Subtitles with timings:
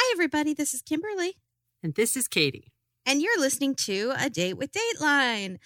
[0.00, 0.54] Hi, everybody.
[0.54, 1.38] This is Kimberly.
[1.82, 2.72] And this is Katie.
[3.04, 5.56] And you're listening to A Date with Dateline.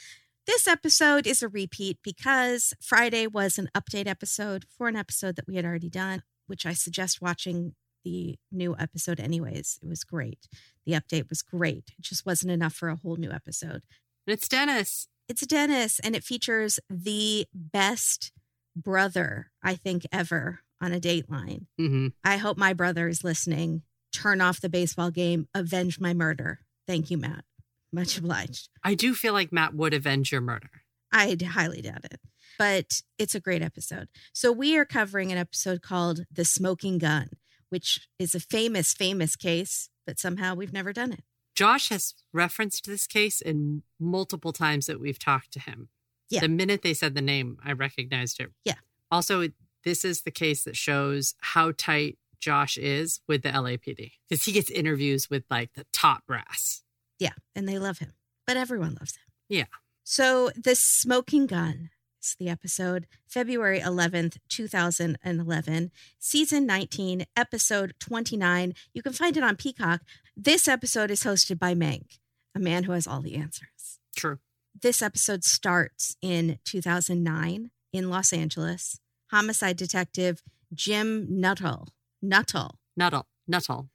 [0.47, 5.47] This episode is a repeat because Friday was an update episode for an episode that
[5.47, 7.75] we had already done, which I suggest watching
[8.07, 9.79] the new episode anyways.
[9.83, 10.49] It was great.
[10.87, 11.93] The update was great.
[11.99, 13.83] It just wasn't enough for a whole new episode.
[14.27, 15.09] And it's Dennis.
[15.29, 18.33] It's Dennis, and it features the best
[18.75, 21.67] brother, I think, ever on a dateline.
[21.79, 22.07] Mm-hmm.
[22.25, 23.83] I hope my brother is listening.
[24.13, 26.61] Turn off the baseball game, avenge my murder.
[26.87, 27.45] Thank you, Matt.
[27.93, 28.69] Much obliged.
[28.83, 30.71] I do feel like Matt would avenge your murder.
[31.13, 32.21] I highly doubt it,
[32.59, 34.09] but it's a great episode.
[34.33, 37.29] So, we are covering an episode called The Smoking Gun,
[37.69, 41.25] which is a famous, famous case, but somehow we've never done it.
[41.55, 45.89] Josh has referenced this case in multiple times that we've talked to him.
[46.31, 46.41] Yeah.
[46.41, 48.51] The minute they said the name, I recognized it.
[48.65, 48.77] Yeah.
[49.11, 49.49] Also,
[49.85, 54.53] this is the case that shows how tight Josh is with the LAPD because he
[54.53, 56.83] gets interviews with like the top brass.
[57.19, 58.15] Yeah, and they love him,
[58.47, 59.23] but everyone loves him.
[59.49, 59.67] Yeah.
[60.03, 68.75] So, The Smoking Gun is the episode, February 11th, 2011, season 19, episode 29.
[68.93, 70.01] You can find it on Peacock.
[70.37, 72.19] This episode is hosted by Mank,
[72.57, 74.01] a man who has all the answers.
[74.17, 74.41] True.
[74.81, 78.99] This episode starts in 2009 in Los Angeles.
[79.31, 80.43] Homicide detective
[80.75, 81.89] Jim Nuttall.
[82.23, 82.79] Nuttall.
[82.97, 83.27] Nuttall.
[83.49, 83.89] Nuttall.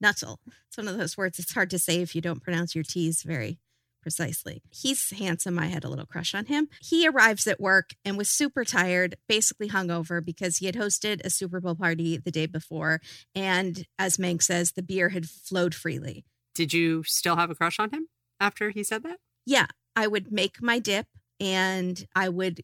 [0.00, 0.40] Nuttall.
[0.68, 3.22] It's one of those words it's hard to say if you don't pronounce your T's
[3.22, 3.58] very
[4.02, 4.62] precisely.
[4.70, 5.58] He's handsome.
[5.58, 6.68] I had a little crush on him.
[6.80, 11.30] He arrives at work and was super tired, basically hungover because he had hosted a
[11.30, 13.00] Super Bowl party the day before.
[13.34, 16.24] And as Mank says, the beer had flowed freely.
[16.54, 18.08] Did you still have a crush on him
[18.40, 19.18] after he said that?
[19.46, 21.06] Yeah, I would make my dip
[21.40, 22.62] and I would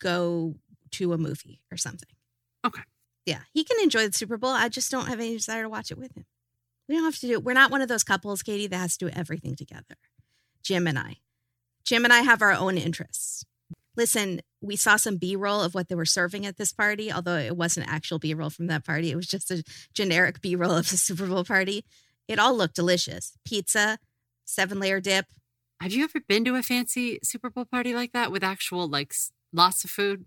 [0.00, 0.54] go
[0.92, 2.08] to a movie or something.
[2.64, 2.82] Okay.
[3.28, 4.52] Yeah, he can enjoy the Super Bowl.
[4.52, 6.24] I just don't have any desire to watch it with him.
[6.88, 7.44] We don't have to do it.
[7.44, 9.96] We're not one of those couples, Katie, that has to do everything together.
[10.62, 11.16] Jim and I.
[11.84, 13.44] Jim and I have our own interests.
[13.98, 17.36] Listen, we saw some B roll of what they were serving at this party, although
[17.36, 19.10] it wasn't actual B roll from that party.
[19.10, 21.84] It was just a generic B roll of the Super Bowl party.
[22.28, 23.98] It all looked delicious pizza,
[24.46, 25.26] seven layer dip.
[25.82, 29.12] Have you ever been to a fancy Super Bowl party like that with actual, like,
[29.52, 30.24] lots of food?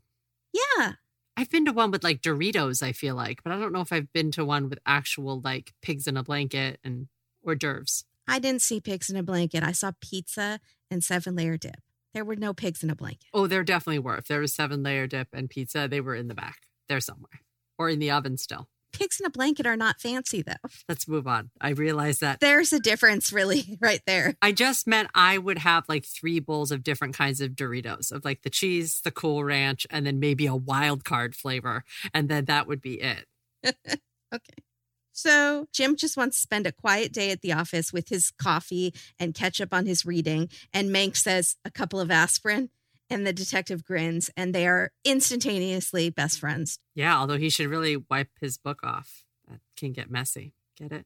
[0.54, 0.92] Yeah.
[1.42, 3.92] I've been to one with like Doritos, I feel like, but I don't know if
[3.92, 7.08] I've been to one with actual like pigs in a blanket and
[7.44, 8.06] hors d'oeuvres.
[8.28, 9.64] I didn't see pigs in a blanket.
[9.64, 10.60] I saw pizza
[10.92, 11.82] and seven layer dip.
[12.14, 13.30] There were no pigs in a blanket.
[13.34, 14.18] Oh, there definitely were.
[14.18, 16.58] If there was seven layer dip and pizza, they were in the back.
[16.88, 17.42] They're somewhere
[17.80, 18.70] or in the oven still.
[18.92, 20.70] Pigs in a blanket are not fancy, though.
[20.88, 21.52] Let's move on.
[21.60, 22.40] I realize that.
[22.40, 24.36] There's a difference, really, right there.
[24.42, 28.26] I just meant I would have like three bowls of different kinds of Doritos of
[28.26, 31.84] like the cheese, the cool ranch, and then maybe a wild card flavor.
[32.14, 33.26] And then that would be it.
[34.34, 34.64] Okay.
[35.12, 38.94] So Jim just wants to spend a quiet day at the office with his coffee
[39.20, 40.50] and catch up on his reading.
[40.74, 42.70] And Mank says a couple of aspirin,
[43.12, 46.80] and the detective grins, and they are instantaneously best friends.
[46.96, 49.24] Yeah, although he should really wipe his book off.
[49.50, 50.54] That can get messy.
[50.78, 51.06] Get it?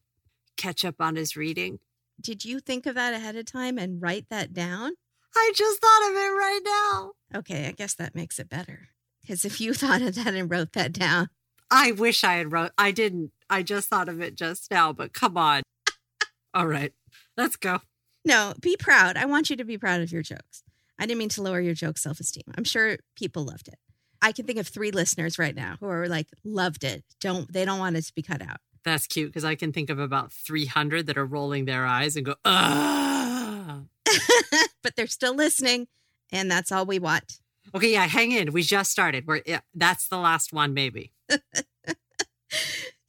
[0.56, 1.80] Catch up on his reading.
[2.22, 4.94] Did you think of that ahead of time and write that down?
[5.36, 7.12] I just thought of it right now.
[7.40, 8.90] Okay, I guess that makes it better.
[9.22, 11.30] Because if you thought of that and wrote that down,
[11.70, 12.72] I wish I had wrote.
[12.78, 13.32] I didn't.
[13.50, 14.94] I just thought of it just now.
[14.94, 15.64] But come on.
[16.54, 16.94] All right,
[17.36, 17.80] let's go.
[18.24, 19.18] no, be proud.
[19.18, 20.64] I want you to be proud of your jokes.
[21.00, 22.44] I didn't mean to lower your joke self esteem.
[22.58, 23.76] I'm sure people loved it.
[24.22, 27.04] I can think of three listeners right now who are like, loved it.
[27.20, 28.58] Don't they don't want it to be cut out.
[28.84, 32.16] That's cute because I can think of about three hundred that are rolling their eyes
[32.16, 33.82] and go, ah.
[34.84, 35.88] but they're still listening,
[36.32, 37.40] and that's all we want.
[37.74, 38.52] Okay, yeah, hang in.
[38.54, 39.26] We just started.
[39.28, 41.12] We're yeah, that's the last one, maybe.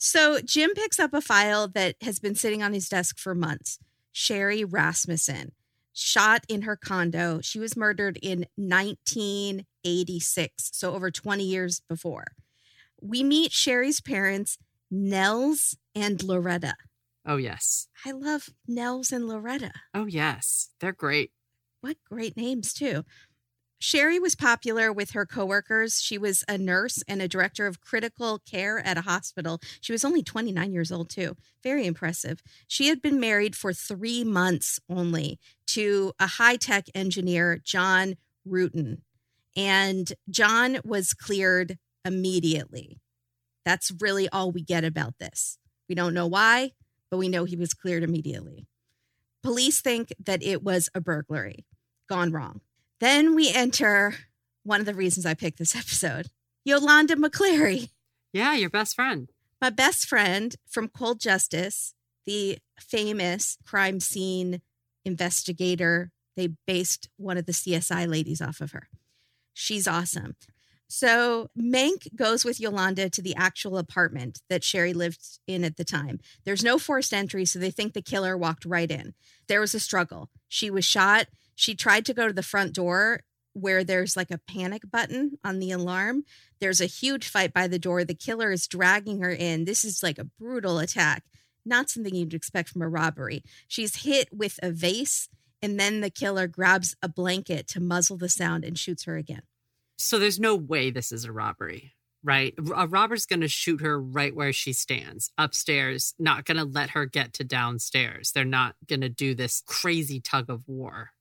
[0.06, 3.80] So Jim picks up a file that has been sitting on his desk for months.
[4.12, 5.50] Sherri Rasmussen,
[5.96, 7.40] shot in her condo.
[7.40, 12.26] She was murdered in 1986, so over 20 years before.
[13.00, 14.56] We meet Sherri's parents,
[14.90, 16.74] Nels and Loretta.
[17.24, 17.88] Oh yes.
[18.04, 19.72] I love Nels and Loretta.
[19.94, 20.68] Oh yes.
[20.80, 21.32] They're great.
[21.80, 23.04] What great names, too.
[23.78, 26.00] Sherri was popular with her coworkers.
[26.00, 29.60] She was a nurse and a director of critical care at a hospital.
[29.80, 31.36] She was only 29 years old, too.
[31.62, 32.42] Very impressive.
[32.66, 35.38] She had been married for three months only
[35.68, 38.16] to a high tech engineer, John
[38.48, 39.02] Ruetten.
[39.56, 43.00] And John was cleared immediately.
[43.64, 45.58] That's really all we get about this.
[45.88, 46.72] We don't know why,
[47.10, 48.66] but we know he was cleared immediately.
[49.42, 51.64] Police think that it was a burglary
[52.08, 52.60] gone wrong.
[53.00, 54.14] Then we enter
[54.62, 56.28] one of the reasons I picked this episode
[56.64, 57.90] Yolanda McClary,
[58.32, 59.30] Yeah, your best friend.
[59.60, 61.94] my best friend from Cold Justice,
[62.26, 64.60] the famous crime scene
[65.04, 66.10] investigator.
[66.36, 68.88] They based one of the CSI ladies off of her.
[69.54, 70.34] She's awesome.
[70.88, 75.84] So Mank goes with Yolanda to the actual apartment that Sherri lived in at the
[75.84, 76.20] time.
[76.44, 79.14] There's no forced entry, so they think the killer walked right in.
[79.48, 80.28] There was a struggle.
[80.48, 81.26] She was shot.
[81.56, 83.22] She tried to go to the front door
[83.54, 86.24] where there's like a panic button on the alarm.
[86.60, 88.04] There's a huge fight by the door.
[88.04, 89.64] The killer is dragging her in.
[89.64, 91.24] This is like a brutal attack,
[91.64, 93.42] not something you'd expect from a robbery.
[93.66, 95.30] She's hit with a vase,
[95.62, 99.42] and then the killer grabs a blanket to muzzle the sound and shoots her again.
[99.96, 102.52] So there's no way this is a robbery, right?
[102.76, 106.90] A robber's going to shoot her right where she stands, upstairs, not going to let
[106.90, 108.32] her get to downstairs.
[108.32, 111.12] They're not going to do this crazy tug of war.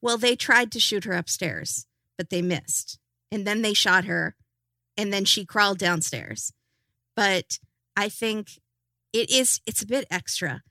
[0.00, 1.86] Well, they tried to shoot her upstairs,
[2.16, 2.98] but they missed.
[3.30, 4.36] And then they shot her,
[4.96, 6.52] and then she crawled downstairs.
[7.14, 7.58] But
[7.96, 8.60] I think
[9.12, 10.62] it is it's a bit extra.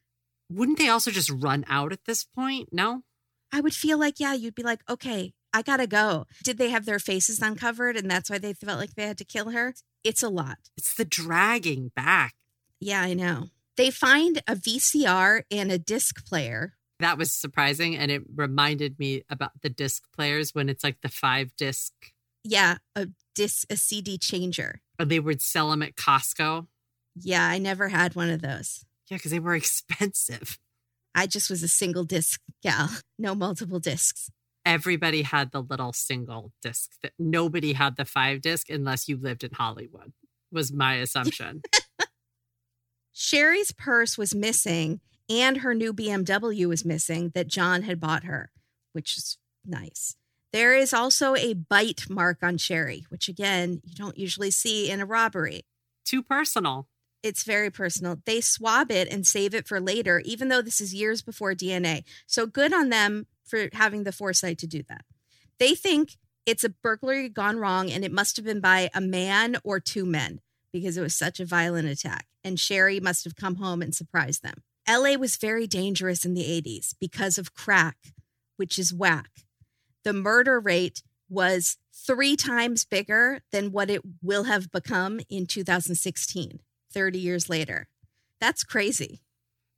[0.50, 2.70] Wouldn't they also just run out at this point?
[2.72, 3.04] No?
[3.52, 6.26] I would feel like, yeah, you'd be like, okay, I gotta go.
[6.44, 9.26] Did they have their faces uncovered and that's why they felt like they had to
[9.26, 9.74] kill her?
[10.04, 10.58] It's a lot.
[10.78, 12.36] It's the dragging back.
[12.80, 13.48] Yeah, I know.
[13.76, 16.77] They find a VCR and a disc player.
[17.00, 17.96] That was surprising.
[17.96, 21.94] And it reminded me about the disc players when it's like the five disc.
[22.44, 24.82] Yeah, a disc, a CD changer.
[25.00, 26.68] Or they would sell them at Costco.
[27.16, 28.86] Yeah, I never had one of those.
[29.10, 30.58] Yeah, because they were expensive.
[31.14, 34.30] I just was a single disc gal, no multiple discs
[34.68, 39.46] everybody had the little single disc that nobody had the five disc unless you lived
[39.46, 40.12] in Hollywood
[40.52, 41.62] was my assumption.
[43.14, 48.52] Sherri's purse was missing and her new BMW was missing that John had bought her,
[48.94, 50.16] which is nice.
[50.54, 55.02] There is also a bite mark on Sherri, which again, you don't usually see in
[55.02, 55.66] a robbery.
[56.06, 56.88] Too personal.
[57.22, 58.18] It's very personal.
[58.26, 62.04] They swab it and save it for later, even though this is years before DNA.
[62.26, 65.04] So good on them for having the foresight to do that.
[65.60, 69.58] They think it's a burglary gone wrong and it must have been by a man
[69.64, 70.40] or two men
[70.72, 72.28] because it was such a violent attack.
[72.44, 74.64] And Sherri must have come home and surprised them.
[74.90, 77.98] LA was very dangerous in the 80s because of crack,
[78.56, 79.30] which is whack.
[80.04, 86.60] The murder rate was three times bigger than what it will have become in 2016,
[86.94, 87.90] 30 years later.
[88.40, 89.22] That's crazy.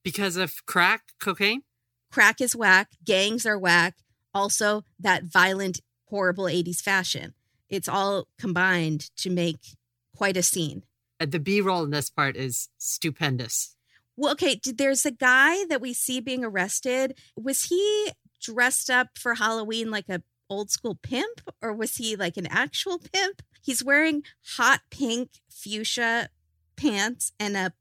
[0.04, 1.64] Because of crack, cocaine?
[2.12, 3.96] Crack is whack, gangs are whack,
[4.34, 7.34] also that violent, horrible 80s fashion.
[7.68, 9.76] It's all combined to make
[10.16, 10.84] quite a scene.
[11.20, 13.76] Uh, the B roll in this part is stupendous.
[14.20, 17.18] Well, okay, there's a guy that we see being arrested.
[17.38, 18.10] Was he
[18.42, 23.00] dressed up for Halloween like a old school pimp or was he like an actual
[23.00, 23.42] pimp?
[23.62, 24.24] He's wearing
[24.58, 26.28] hot pink fuchsia
[26.76, 27.72] pants and a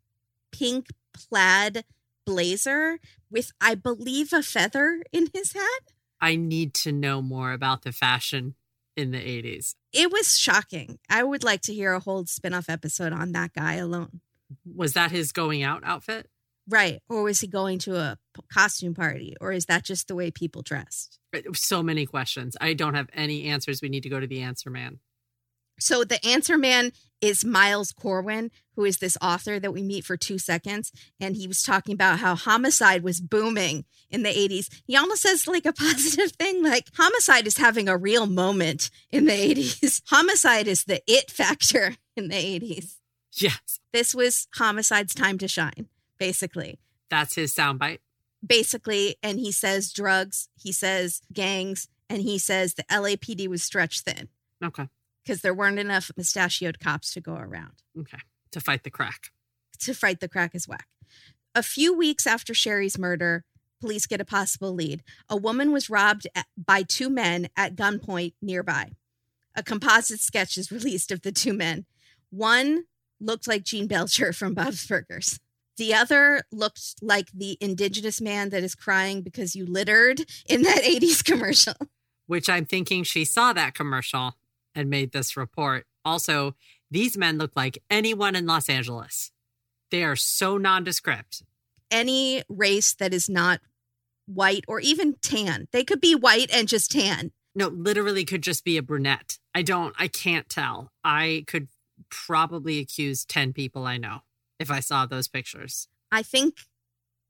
[0.52, 1.84] pink plaid
[2.24, 5.92] blazer with, I believe, a feather in his hat.
[6.20, 8.54] I need to know more about the fashion
[8.96, 9.74] in the 80s.
[9.92, 11.00] It was shocking.
[11.10, 14.20] I would like to hear a whole spin off episode on that guy alone.
[14.64, 16.28] Was that his going out outfit?
[16.68, 17.00] Right.
[17.08, 18.18] Or was he going to a
[18.52, 19.34] costume party?
[19.40, 21.18] Or is that just the way people dressed?
[21.54, 22.56] So many questions.
[22.60, 23.80] I don't have any answers.
[23.80, 24.98] We need to go to the answer man.
[25.80, 30.16] So the answer man is Miles Corwin, who is this author that we meet for
[30.16, 30.92] two seconds.
[31.20, 34.68] And he was talking about how homicide was booming in the 80s.
[34.86, 39.26] He almost says like a positive thing, like homicide is having a real moment in
[39.26, 40.02] the 80s.
[40.08, 42.97] homicide is the it factor in the 80s.
[43.32, 43.80] Yes.
[43.92, 46.78] This was homicide's time to shine, basically.
[47.10, 47.98] That's his soundbite.
[48.46, 49.16] Basically.
[49.22, 54.28] And he says drugs, he says gangs, and he says the LAPD was stretched thin.
[54.64, 54.88] Okay
[55.28, 57.82] because there weren't enough mustachioed cops to go around.
[58.00, 58.16] Okay.
[58.52, 59.30] To fight the crack.
[59.80, 60.88] To fight the crack is whack.
[61.54, 63.44] A few weeks after Sherri's murder,
[63.78, 65.02] police get a possible lead.
[65.28, 68.92] A woman was robbed by two men at gunpoint nearby.
[69.54, 71.84] A composite sketch is released of the two men.
[72.30, 72.84] One
[73.20, 75.38] looked like Gene Belcher from Bob's Burgers.
[75.76, 80.82] The other looked like the indigenous man that is crying because you littered in that
[80.84, 81.74] 80s commercial.
[82.26, 84.34] Which I'm thinking she saw that commercial
[84.74, 85.86] and made this report.
[86.04, 86.56] Also,
[86.90, 89.30] these men look like anyone in Los Angeles.
[89.90, 91.42] They are so nondescript.
[91.90, 93.60] Any race that is not
[94.26, 95.68] white or even tan.
[95.72, 97.32] They could be white and just tan.
[97.54, 99.38] No, literally could just be a brunette.
[99.54, 100.92] I don't, I can't tell.
[101.02, 101.68] I could
[102.10, 104.20] probably accuse 10 people I know
[104.58, 105.88] if I saw those pictures.
[106.10, 106.56] I think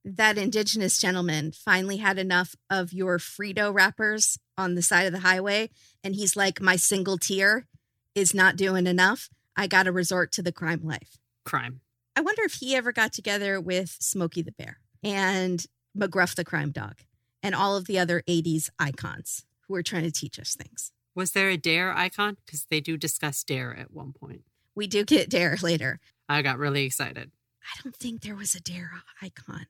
[0.05, 5.21] that indigenous gentleman finally had enough of your Frito wrappers on the side of the
[5.21, 5.71] highway.
[6.03, 7.67] And he's like, my single tear
[8.15, 9.29] is not doing enough.
[9.57, 11.19] I got to resort to the crime life.
[11.45, 11.81] Crime.
[12.17, 14.79] I wonder if he ever got together with Smokey the Bear.
[15.03, 15.65] and
[15.97, 17.01] McGruff the crime dog,
[17.43, 20.93] and all of the other 80s icons who are trying to teach us things.
[21.15, 22.37] Was there a dare icon?
[22.45, 24.43] Because they do discuss dare at one point.
[24.79, 25.99] We do get Dare later.
[26.29, 27.33] I got really excited.
[27.65, 29.67] I don't think there was a Dare icon.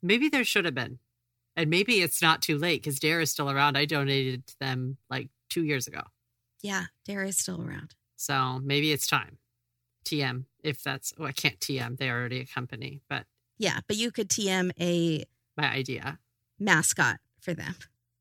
[0.00, 1.00] Maybe there should have been.
[1.56, 3.76] And maybe it's not too late because Dare is still around.
[3.76, 6.02] I donated to them like two years ago.
[6.62, 7.96] Yeah, Dare is still around.
[8.14, 9.38] So maybe it's time.
[10.04, 11.98] TM, if that's, oh, I can't TM.
[11.98, 13.26] They're already a company, but
[13.58, 15.24] Yeah, but you could TM a
[15.56, 16.20] my idea.
[16.60, 17.74] mascot for them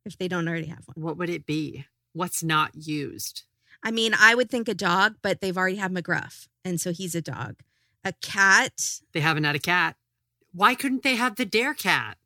[0.07, 0.95] if they don't already have one.
[0.95, 1.86] What would it be?
[2.13, 3.43] What's not used?
[3.83, 7.15] I mean, I would think a dog, but they've already had McGruff, and so he's
[7.15, 7.61] a dog.
[8.03, 9.95] A cat, They haven't had a cat.
[10.53, 12.17] Why couldn't they have the Dare cat?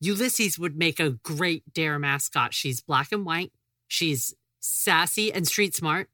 [0.00, 2.54] Ulysses would make a great Dare mascot.
[2.54, 3.52] She's black and white.
[3.88, 6.08] She's sassy and street smart.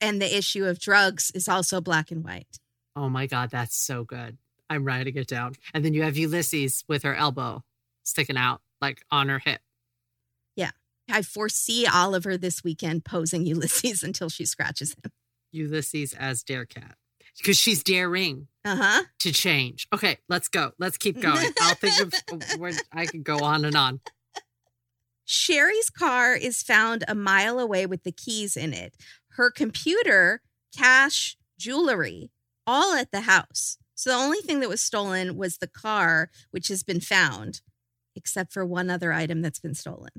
[0.00, 2.58] and the issue of drugs is also black and white.
[2.96, 4.36] Oh my God, that's so good.
[4.68, 5.54] I'm writing it down.
[5.72, 7.62] And then you have Ulysses with her elbow
[8.02, 9.60] sticking out like on her hip.
[11.12, 15.12] I foresee Oliver this weekend posing Ulysses until she scratches him.
[15.52, 16.96] Ulysses as Dare cat
[17.38, 19.02] because she's daring Uh huh.
[19.20, 19.86] to change.
[19.92, 20.72] Okay, let's go.
[20.78, 21.50] Let's keep going.
[21.60, 22.14] I'll think of
[22.58, 24.00] where I could go on and on.
[25.24, 28.94] Sherri's car is found a mile away with the keys in it.
[29.30, 30.42] Her computer,
[30.76, 32.30] cash, jewelry,
[32.66, 33.78] all at the house.
[33.94, 37.60] So the only thing that was stolen was the car, which has been found,
[38.16, 40.10] except for one other item that's been stolen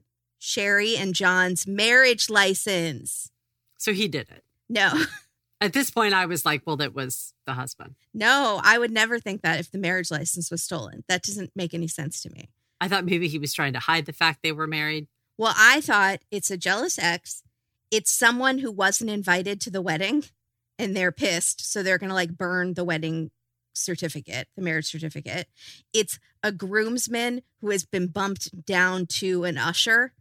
[0.46, 3.32] Sherri and John's marriage license.
[3.78, 4.44] So he did it.
[4.68, 5.06] No,
[5.62, 7.96] At this point, I was like, well, that was the husband.
[8.14, 11.06] no, I would never think that if the marriage license was stolen.
[11.08, 12.50] That doesn't make any sense to me.
[12.82, 15.08] I thought maybe he was trying to hide the fact they were married.
[15.38, 17.44] Well, I thought it's a jealous ex.
[17.92, 20.26] It's someone who wasn't invited to the wedding
[20.78, 21.72] and they're pissed.
[21.72, 23.32] So they're going to like burn the wedding
[23.72, 25.48] certificate, the marriage certificate.
[25.94, 30.12] It's a groomsman who has been bumped down to an usher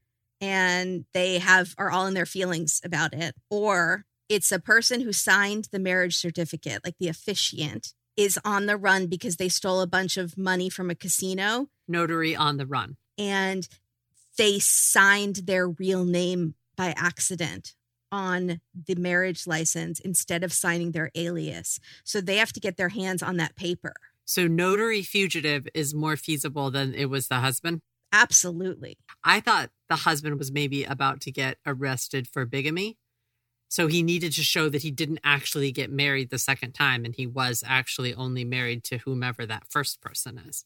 [0.42, 3.34] and they have are all in their feelings about it.
[3.48, 8.76] Or it's a person who signed the marriage certificate, like the officiant, is on the
[8.76, 12.96] run because they stole a bunch of money from a casino Notary on the run.
[13.16, 13.68] and
[14.36, 17.74] they signed their real name by accident
[18.10, 21.78] on the marriage license instead of signing their alias.
[22.04, 23.94] So they have to get their hands on that paper.
[24.24, 27.80] So notary fugitive is more feasible than it was the husband.
[28.12, 28.98] Absolutely.
[29.24, 32.96] I thought the husband was maybe about to get arrested for bigamy.
[33.68, 37.14] So he needed to show that he didn't actually get married the second time and
[37.14, 40.64] he was actually only married to whomever that first person is.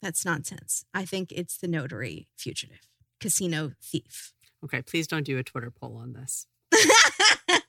[0.00, 0.84] That's nonsense.
[0.94, 2.86] I think it's the notary fugitive,
[3.18, 4.32] casino thief.
[4.64, 6.46] Okay, please don't do a Twitter poll on this.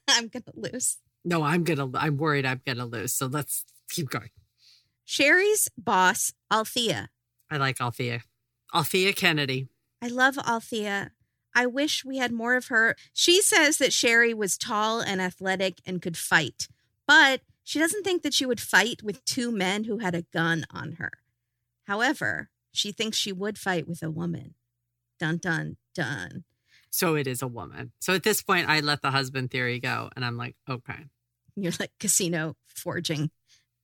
[0.07, 0.97] I'm going to lose.
[1.25, 3.13] No, I'm going to, I'm worried I'm going to lose.
[3.13, 4.29] So let's keep going.
[5.05, 7.09] Sherri's boss, Althea.
[7.49, 8.21] I like Althea.
[8.75, 9.69] Althea Kennedy.
[10.01, 11.11] I love Althea.
[11.55, 12.95] I wish we had more of her.
[13.13, 16.67] She says that Sherri was tall and athletic and could fight,
[17.07, 20.65] but she doesn't think that she would fight with two men who had a gun
[20.71, 21.11] on her.
[21.85, 24.53] However, she thinks she would fight with a woman.
[25.19, 26.45] Dun dun dun.
[26.89, 27.91] So it is a woman.
[27.99, 31.05] So at this point, I let the husband theory go and I'm like, okay.
[31.55, 33.31] You're like casino forging.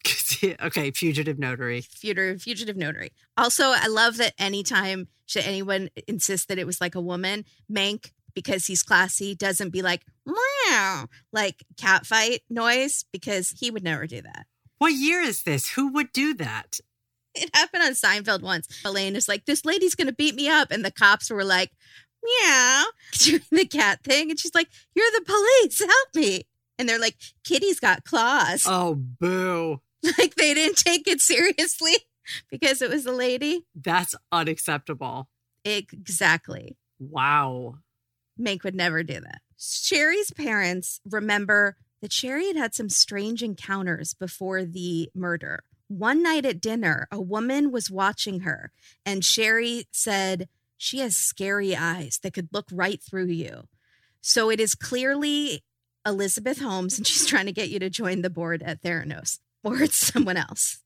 [0.61, 1.81] okay, fugitive notary.
[1.81, 3.11] Fugitive, fugitive notary.
[3.37, 8.11] Also, I love that anytime should anyone insist that it was like a woman, Mank,
[8.33, 14.05] because he's classy, doesn't be like, meow, like cat fight noise, because he would never
[14.05, 14.45] do that.
[14.77, 15.69] What year is this?
[15.69, 16.79] Who would do that?
[17.33, 18.67] It happened on Seinfeld once.
[18.85, 20.71] Elaine is like, this lady's going to beat me up.
[20.71, 21.71] And the cops were like,
[22.23, 22.83] meow,
[23.19, 24.29] doing the cat thing.
[24.29, 25.79] And she's like, you're the police.
[25.79, 26.43] Help me.
[26.77, 28.65] And they're like, Kitty's got claws.
[28.67, 29.81] Oh, boo.
[30.17, 31.95] Like they didn't take it seriously
[32.49, 33.65] because it was a lady.
[33.75, 35.29] That's unacceptable.
[35.63, 36.77] Exactly.
[36.99, 37.75] Wow.
[38.39, 39.41] Mank would never do that.
[39.57, 45.63] Sherri's parents remember that Sherri had had some strange encounters before the murder.
[45.87, 48.71] One night at dinner, a woman was watching her,
[49.05, 53.67] and Sherri said, She has scary eyes that could look right through you.
[54.21, 55.63] So it is clearly
[56.05, 59.81] Elizabeth Holmes, and she's trying to get you to join the board at Theranos, or
[59.81, 60.79] it's someone else.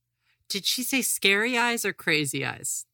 [0.49, 2.85] Did she say scary eyes or crazy eyes?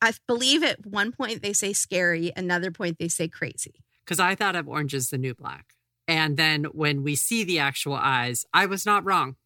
[0.00, 3.74] I believe at one point they say scary, another point they say crazy.
[4.04, 5.74] Because I thought of Orange is the New Black.
[6.08, 9.36] And then when we see the actual eyes, I was not wrong.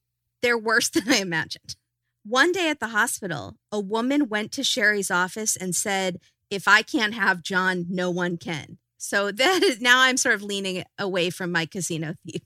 [0.43, 1.76] They're worse than I imagined.
[2.25, 6.19] One day at the hospital, a woman went to Sherri's office and said,
[6.50, 8.79] If I can't have John, no one can.
[8.99, 12.43] So that is now I'm sort of leaning away from my casino thief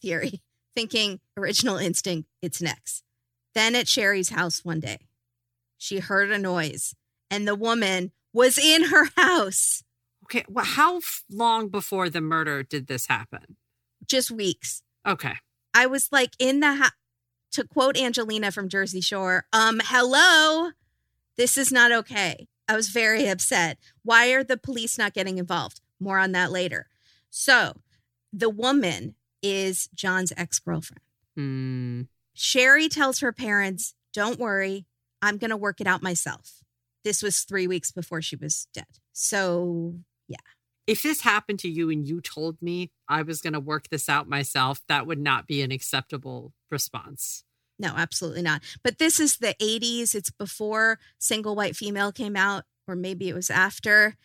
[0.00, 0.42] theory,
[0.74, 3.02] thinking original instinct, it's next.
[3.54, 4.98] Then at Sherri's house one day,
[5.76, 6.94] she heard a noise
[7.30, 9.82] and the woman was in her house
[10.30, 10.44] Okay.
[10.48, 13.56] Well, how long before the murder did this happen?
[14.06, 14.82] just weeks.
[15.06, 15.34] Okay.
[15.72, 16.94] I was like in the ha-
[17.52, 20.70] to quote Angelina from Jersey Shore, um hello,
[21.36, 22.48] this is not okay.
[22.68, 23.78] I was very upset.
[24.02, 25.80] Why are the police not getting involved?
[26.00, 26.86] More on that later.
[27.28, 27.74] So,
[28.32, 31.00] the woman is John's ex-girlfriend.
[31.36, 32.02] Hmm.
[32.34, 34.86] Sherri tells her parents, "Don't worry,
[35.22, 36.62] I'm going to work it out myself."
[37.04, 38.86] This was 3 weeks before she was dead.
[39.12, 39.96] So,
[40.28, 40.36] yeah.
[40.86, 44.08] If this happened to you and you told me I was going to work this
[44.08, 47.44] out myself, that would not be an acceptable response.
[47.78, 48.62] No, absolutely not.
[48.82, 50.14] But this is the 80s.
[50.14, 54.16] It's before Single White Female came out, or maybe it was after.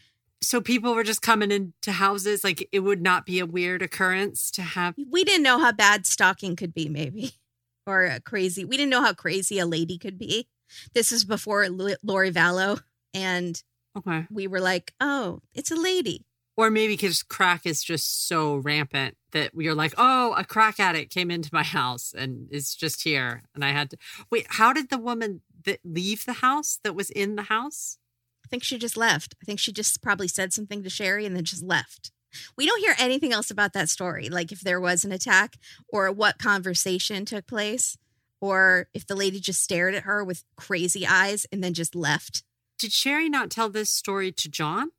[0.42, 2.44] So people were just coming into houses.
[2.44, 4.96] Like it would not be a weird occurrence to have.
[5.10, 7.32] We didn't know how bad stalking could be, maybe,
[7.88, 8.64] or uh, crazy.
[8.66, 10.48] We didn't know how crazy a lady could be.
[10.94, 12.82] This is before Lori Vallow.
[13.14, 13.62] And
[13.98, 14.26] Okay.
[14.30, 16.26] we were like, oh, it's a lady.
[16.58, 21.14] Or maybe because crack is just so rampant that you're like, oh, a crack addict
[21.14, 23.44] came into my house and is just here.
[23.54, 23.98] And I had to
[24.32, 24.46] wait.
[24.50, 27.98] How did the woman that leave the house that was in the house?
[28.46, 29.36] I think she just left.
[29.42, 32.12] I think she just probably said something to Sherri and then just left.
[32.58, 35.56] We don't hear anything else about that story, like if there was an attack
[35.88, 37.98] or what conversation took place,
[38.42, 42.44] or if the lady just stared at her with crazy eyes and then just left.
[42.78, 44.92] Did Sherri not tell this story to John?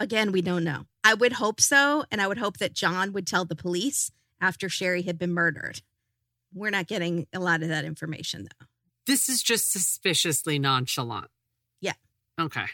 [0.00, 0.86] Again, we don't know.
[1.04, 2.04] I would hope so.
[2.10, 4.10] And I would hope that John would tell the police
[4.40, 5.82] after Sherri had been murdered.
[6.54, 8.66] We're not getting a lot of that information, though.
[9.06, 11.28] This is just suspiciously nonchalant.
[12.38, 12.44] Yeah.
[12.44, 12.66] Okay.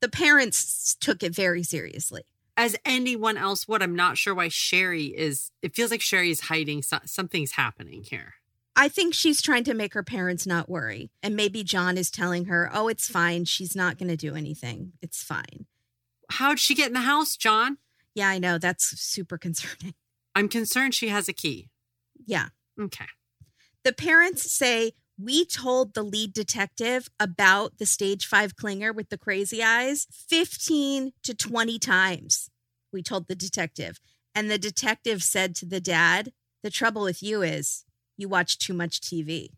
[0.00, 2.22] The parents took it very seriously.
[2.56, 5.50] As anyone else would, I'm not sure why Sherri is.
[5.62, 6.82] It feels like Sherri is hiding.
[6.82, 8.34] So, something's happening here.
[8.74, 11.10] I think she's trying to make her parents not worry.
[11.22, 13.46] And maybe John is telling her, oh, it's fine.
[13.46, 14.92] She's not going to do anything.
[15.00, 15.66] It's fine.
[16.30, 17.78] How'd she get in the house, John?
[18.14, 18.58] Yeah, I know.
[18.58, 19.94] That's super concerning.
[20.34, 21.70] I'm concerned she has a key.
[22.26, 22.48] Yeah.
[22.78, 23.06] Okay.
[23.84, 29.18] The parents say, we told the lead detective about the stage five clinger with the
[29.18, 32.50] crazy eyes 15 to 20 times.
[32.92, 33.98] We told the detective.
[34.34, 37.84] And the detective said to the dad, the trouble with you is
[38.16, 39.48] you watch too much TV.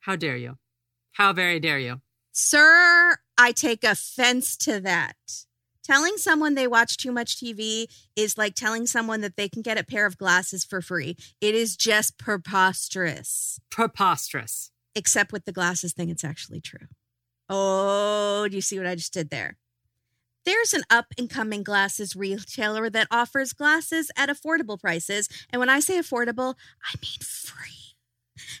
[0.00, 0.56] How dare you?
[1.12, 2.00] How very dare you?
[2.32, 5.16] Sir, I take offense to that.
[5.84, 9.78] Telling someone they watch too much TV is like telling someone that they can get
[9.78, 11.16] a pair of glasses for free.
[11.40, 13.58] It is just preposterous.
[13.68, 14.70] Preposterous.
[14.94, 16.86] Except with the glasses thing, it's actually true.
[17.48, 19.56] Oh, do you see what I just did there?
[20.44, 25.28] There's an up and coming glasses retailer that offers glasses at affordable prices.
[25.50, 27.94] And when I say affordable, I mean free.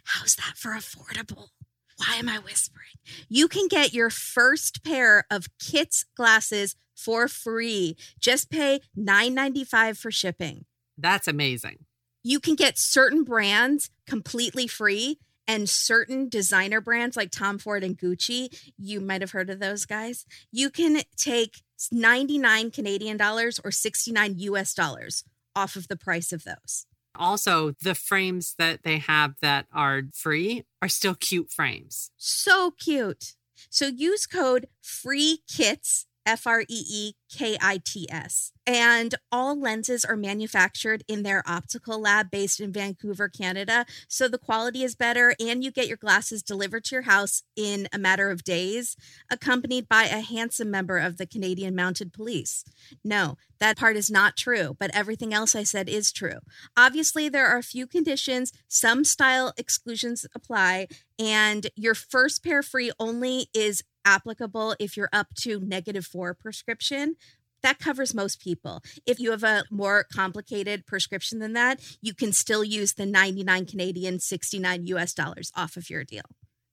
[0.04, 1.48] How's that for affordable?
[1.96, 2.86] Why am I whispering?
[3.28, 7.96] You can get your first pair of Kits glasses for free.
[8.20, 10.64] Just pay $9.95 for shipping.
[10.96, 11.84] That's amazing.
[12.22, 17.98] You can get certain brands completely free and certain designer brands like Tom Ford and
[17.98, 20.24] Gucci, you might have heard of those guys.
[20.50, 25.24] You can take 99 Canadian dollars or 69 US dollars
[25.54, 26.86] off of the price of those.
[27.14, 32.10] Also, the frames that they have that are free are still cute frames.
[32.16, 33.34] So cute.
[33.68, 38.52] So use code FREE KITS F R E E K I T S.
[38.66, 43.84] And all lenses are manufactured in their optical lab based in Vancouver, Canada.
[44.06, 47.88] So the quality is better, and you get your glasses delivered to your house in
[47.92, 48.96] a matter of days,
[49.30, 52.64] accompanied by a handsome member of the Canadian Mounted Police.
[53.02, 56.38] No, that part is not true, but everything else I said is true.
[56.76, 60.86] Obviously, there are a few conditions, some style exclusions apply,
[61.18, 67.16] and your first pair free only is applicable if you're up to negative four prescription.
[67.62, 68.82] That covers most people.
[69.06, 73.66] If you have a more complicated prescription than that, you can still use the 99
[73.66, 76.24] Canadian, 69 US dollars off of your deal.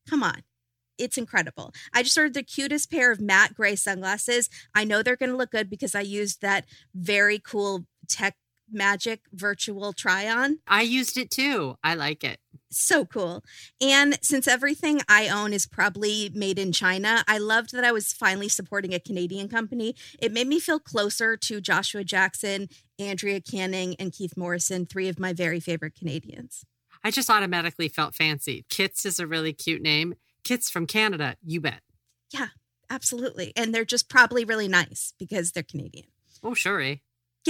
[0.09, 0.43] Come on.
[0.97, 1.73] It's incredible.
[1.93, 4.49] I just ordered the cutest pair of matte gray sunglasses.
[4.75, 8.35] I know they're going to look good because I used that very cool tech
[8.71, 10.59] magic virtual try on.
[10.67, 11.77] I used it too.
[11.83, 12.39] I like it.
[12.71, 13.43] So cool.
[13.81, 18.13] And since everything I own is probably made in China, I loved that I was
[18.13, 19.95] finally supporting a Canadian company.
[20.19, 25.19] It made me feel closer to Joshua Jackson, Andrea Canning, and Keith Morrison, three of
[25.19, 26.63] my very favorite Canadians.
[27.03, 28.65] I just automatically felt fancy.
[28.69, 30.15] Kits is a really cute name.
[30.43, 31.81] Kits from Canada, you bet.
[32.31, 32.49] Yeah,
[32.89, 33.53] absolutely.
[33.55, 36.07] And they're just probably really nice because they're Canadian.
[36.43, 36.81] Oh, sure.
[36.81, 36.95] Eh?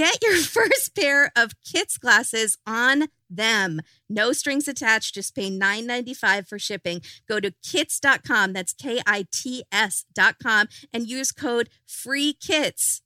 [0.00, 3.82] Get your first pair of Kits glasses on them.
[4.08, 7.02] No strings attached, just pay $9.95 for shipping.
[7.28, 13.02] Go to kits.com, that's K I T S.com, and use code free kits.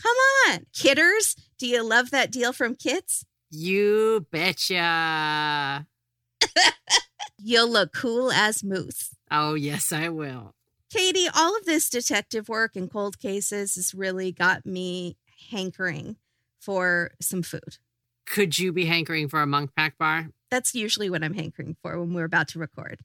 [0.00, 0.14] Come
[0.46, 1.34] on, kidders.
[1.58, 3.24] Do you love that deal from Kits?
[3.50, 5.84] You betcha.
[7.38, 9.16] You'll look cool as moose.
[9.32, 10.54] Oh, yes, I will.
[10.92, 15.16] Katie, all of this detective work and cold cases has really got me
[15.50, 16.18] hankering
[16.66, 17.78] for some food.
[18.26, 20.30] Could you be hankering for a Munk Pack bar?
[20.50, 23.00] That's usually what I'm hankering for when we're about to record.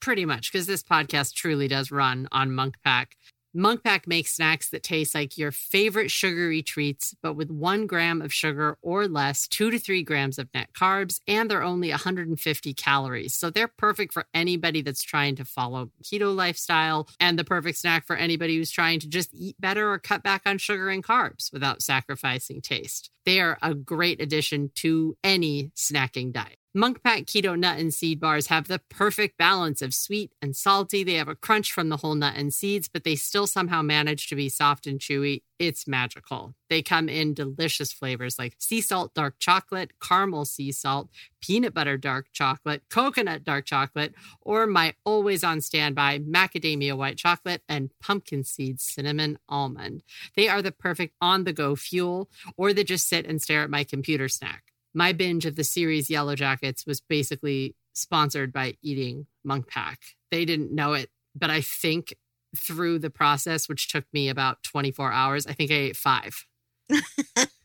[0.00, 3.16] Pretty much, because this podcast truly does run on Munk Pack.
[3.56, 8.20] Munk Pack makes snacks that taste like your favorite sugary treats, but with one gram
[8.20, 12.74] of sugar or less, two to three grams of net carbs, and they're only 150
[12.74, 13.32] calories.
[13.32, 18.08] So they're perfect for anybody that's trying to follow keto lifestyle and the perfect snack
[18.08, 21.52] for anybody who's trying to just eat better or cut back on sugar and carbs
[21.52, 23.10] without sacrificing taste.
[23.24, 26.58] They are a great addition to any snacking diet.
[26.76, 31.04] Munk Pack Keto Nut and Seed Bars have the perfect balance of sweet and salty.
[31.04, 34.26] They have a crunch from the whole nut and seeds, but they still somehow manage
[34.26, 35.42] to be soft and chewy.
[35.60, 36.56] It's magical.
[36.68, 41.10] They come in delicious flavors like sea salt dark chocolate, caramel sea salt,
[41.40, 47.62] peanut butter dark chocolate, coconut dark chocolate, or my always on standby macadamia white chocolate
[47.68, 50.02] and pumpkin seed cinnamon almond.
[50.34, 53.70] They are the perfect on the go fuel or the just sit and stare at
[53.70, 59.68] my computer snack my binge of the series Yellowjackets was basically sponsored by eating Munk
[59.68, 60.00] Pack.
[60.30, 62.14] They didn't know it, but I think
[62.56, 66.46] through the process, which took me about 24 hours, I think I ate five.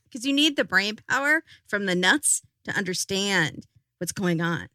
[0.09, 3.67] Because you need the brain power from the nuts to understand
[3.99, 4.67] what's going on.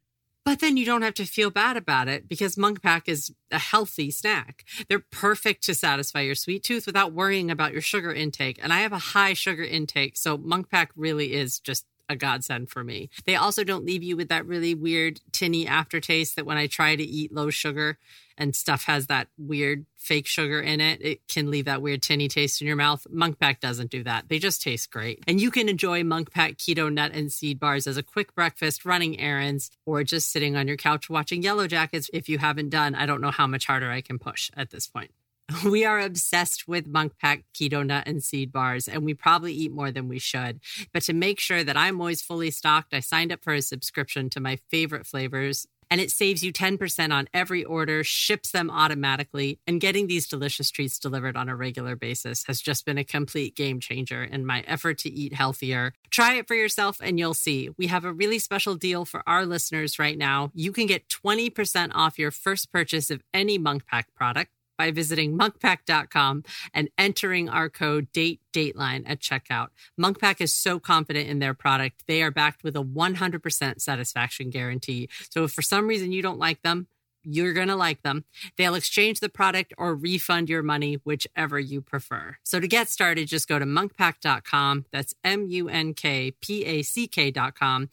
[0.45, 3.59] But then you don't have to feel bad about it because Munk Pack is a
[3.59, 4.65] healthy snack.
[4.89, 8.61] They're perfect to satisfy your sweet tooth without worrying about your sugar intake.
[8.63, 10.19] And I have a high sugar intake.
[10.19, 13.11] So Munk Pack really is just a godsend for me.
[13.25, 16.97] They also don't leave you with that really weird tinny aftertaste that when I try
[16.97, 17.99] to eat low sugar
[18.37, 22.29] and stuff has that weird fake sugar in it, it can leave that weird tinny
[22.29, 23.07] taste in your mouth.
[23.11, 24.29] Munk Pack doesn't do that.
[24.29, 25.23] They just taste great.
[25.27, 28.85] And you can enjoy Munk Pack keto nut and seed bars as a quick breakfast,
[28.85, 32.95] running errands, or just sitting on your couch watching Yellowjackets if you haven't done.
[32.95, 35.13] I don't know how much harder I can push at this point.
[35.65, 39.73] We are obsessed with Munk Pack keto nut and seed bars, and we probably eat
[39.73, 40.61] more than we should.
[40.93, 44.31] But to make sure that I'm always fully stocked, I signed up for a subscription
[44.31, 45.67] to my favorite flavors.
[45.91, 50.71] And it saves you 10% on every order, ships them automatically, and getting these delicious
[50.71, 54.65] treats delivered on a regular basis has just been a complete game changer in my
[54.67, 55.93] effort to eat healthier.
[56.11, 57.69] Try it for yourself and you'll see.
[57.77, 60.51] We have a really special deal for our listeners right now.
[60.55, 65.39] You can get 20% off your first purchase of any Munk Pack product by visiting
[65.39, 69.69] munkpack.com and entering our code date dateline at checkout.
[70.01, 72.05] Munkpack is so confident in their product.
[72.07, 75.09] They are backed with a 100% satisfaction guarantee.
[75.31, 76.89] So if for some reason you don't like them,
[77.25, 78.25] you're going to like them.
[78.57, 82.37] They'll exchange the product or refund your money, whichever you prefer.
[82.43, 84.85] So to get started, just go to munkpack.com.
[84.93, 87.89] That's M U N K P A C K.com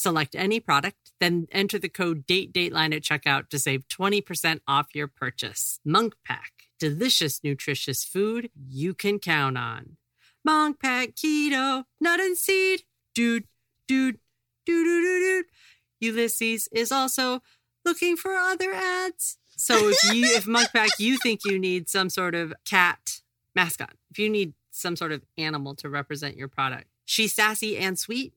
[0.00, 4.94] Select any product, then enter the code DATE DATELINE at checkout to save 20% off
[4.94, 5.78] your purchase.
[5.84, 9.98] Munk Pack, delicious, nutritious food you can count on.
[10.42, 12.84] Munk Pack Keto, nut and seed,
[13.14, 13.44] dude,
[13.86, 14.20] dude,
[14.64, 15.44] dude, dude, dude.
[16.00, 17.42] Ulysses is also
[17.84, 19.36] looking for other ads.
[19.54, 23.20] So if you, if Munk Pack, you think you need some sort of cat
[23.54, 27.98] mascot, if you need some sort of animal to represent your product, she's sassy and
[27.98, 28.32] sweet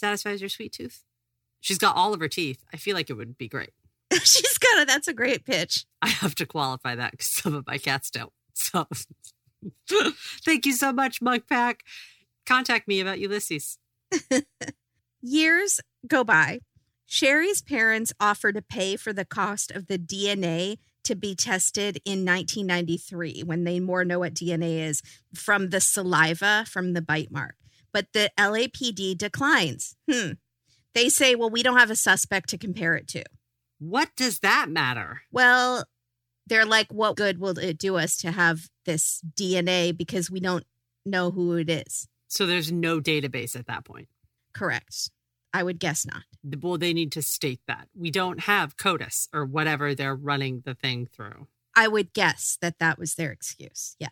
[0.00, 1.04] satisfies your sweet tooth.
[1.60, 2.64] She's got all of her teeth.
[2.72, 3.70] I feel like it would be great.
[4.12, 5.84] She's got a that's a great pitch.
[6.02, 8.32] I have to qualify that because some of my cats don't.
[8.54, 8.86] So
[10.44, 11.84] thank you so much, Munk Pack.
[12.46, 13.78] Contact me about Ulysses.
[15.22, 16.60] Years go by.
[17.06, 22.24] Sherri's parents offer to pay for the cost of the DNA to be tested in
[22.24, 25.02] 1993 when they more know what DNA is
[25.34, 27.56] from the saliva from the bite mark
[27.92, 29.96] but the LAPD declines.
[30.10, 30.32] Hmm.
[30.94, 33.24] They say, well, we don't have a suspect to compare it to.
[33.78, 35.22] What does that matter?
[35.30, 35.84] Well,
[36.46, 40.64] they're like, what good will it do us to have this DNA because we don't
[41.06, 42.08] know who it is?
[42.28, 44.08] So there's no database at that point.
[44.52, 45.10] Correct.
[45.52, 46.22] I would guess not.
[46.62, 47.88] Well, they need to state that.
[47.94, 51.46] We don't have CODIS or whatever they're running the thing through.
[51.76, 53.96] I would guess that that was their excuse.
[53.98, 54.08] Yeah.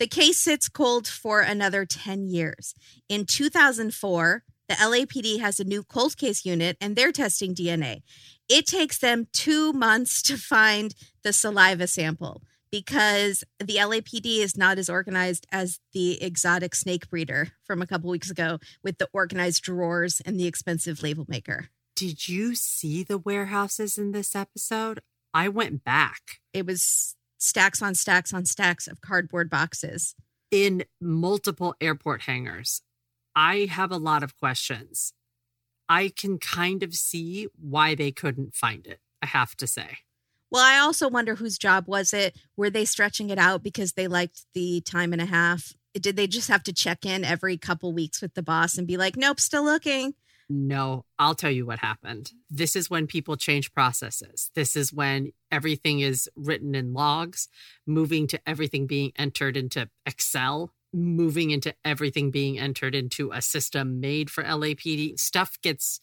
[0.00, 2.74] The case sits cold for another 10 years.
[3.10, 8.00] In 2004, the LAPD has a new cold case unit and they're testing DNA.
[8.48, 12.42] It takes them two months to find the saliva sample.
[12.72, 18.08] because the LAPD is not as organized as the exotic snake breeder from a couple
[18.08, 21.70] weeks ago with the organized drawers and the expensive label maker.
[21.96, 25.00] Did you see the warehouses in this episode?
[25.34, 26.38] I went back.
[26.52, 30.14] It was stacks on stacks on stacks of cardboard boxes
[30.50, 32.82] in multiple airport hangars.
[33.34, 35.12] I have a lot of questions.
[35.88, 39.98] I can kind of see why they couldn't find it, I have to say.
[40.50, 42.36] Well, I also wonder whose job was it?
[42.56, 45.74] Were they stretching it out because they liked the time and a half?
[45.94, 48.96] Did they just have to check in every couple weeks with the boss and be
[48.96, 50.14] like, nope, still looking?
[50.52, 52.32] No, I'll tell you what happened.
[52.50, 54.50] This is when people change processes.
[54.56, 57.48] This is when everything is written in logs,
[57.86, 64.00] moving to everything being entered into Excel, moving into everything being entered into a system
[64.00, 65.20] made for LAPD.
[65.20, 66.00] Stuff gets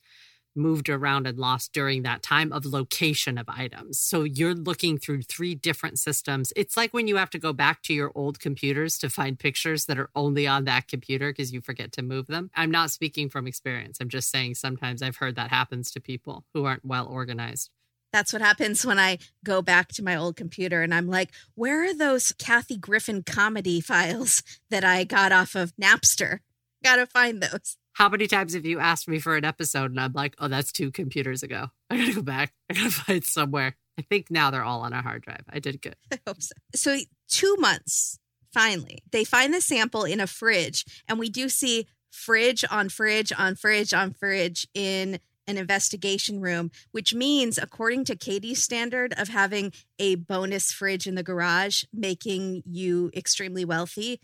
[0.58, 4.00] moved around and lost during that time of location of items.
[4.00, 6.52] So you're looking through three different systems.
[6.56, 9.86] It's like when you have to go back to your old computers to find pictures
[9.86, 12.50] that are only on that computer because you forget to move them.
[12.56, 14.00] I'm not speaking from experience.
[14.02, 17.70] I'm just saying sometimes I've heard that happens to people who aren't well organized.
[18.13, 21.84] That's what happens when I go back to my old computer and I'm like, where
[21.84, 26.39] are those Kathy Griffin comedy files that I got off of Napster?
[26.84, 27.78] Gotta find those.
[27.97, 30.71] How many times have you asked me for an episode and I'm like, oh, that's
[30.71, 31.69] two computers ago.
[31.89, 32.53] I gotta go back.
[32.69, 33.75] I gotta find somewhere.
[33.97, 35.41] I think now they're all on a hard drive.
[35.49, 35.95] I did good.
[36.12, 36.53] I hope so.
[36.75, 38.19] So, two months,
[38.53, 43.33] finally, they find the sample in a fridge, and we do see fridge on fridge
[43.36, 49.29] on fridge on fridge in an investigation room, which means, according to Katie's standard of
[49.29, 54.21] having a bonus fridge in the garage, making you extremely wealthy,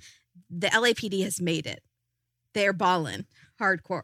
[0.47, 1.81] the LAPD has made it.
[2.53, 3.25] They're balling
[3.60, 4.04] hardcore.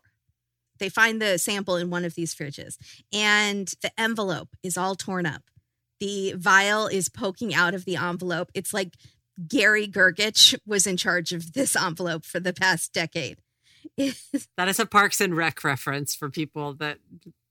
[0.80, 2.78] They find the sample in one of these fridges,
[3.12, 5.44] and the envelope is all torn up.
[6.00, 8.50] The vial is poking out of the envelope.
[8.54, 8.96] It's like
[9.48, 13.40] Garry Gergich was in charge of this envelope for the past decade.
[13.98, 17.00] that is a Parks and Rec reference for people that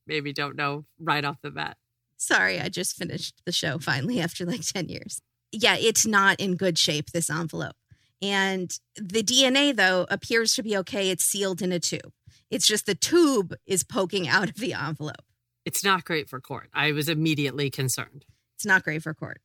[0.07, 1.77] maybe don't know right off the bat.
[2.17, 5.21] Sorry, I just finished the show finally after like 10 years.
[5.53, 7.77] Yeah, it's not in good shape, this envelope.
[8.21, 11.11] And the DNA, though, appears to be okay.
[11.11, 12.13] It's sealed in a tube.
[12.51, 15.23] It's just the tube is poking out of the envelope.
[15.65, 16.69] It's not great for court.
[16.73, 18.25] I was immediately concerned.
[18.57, 19.41] It's not great for court.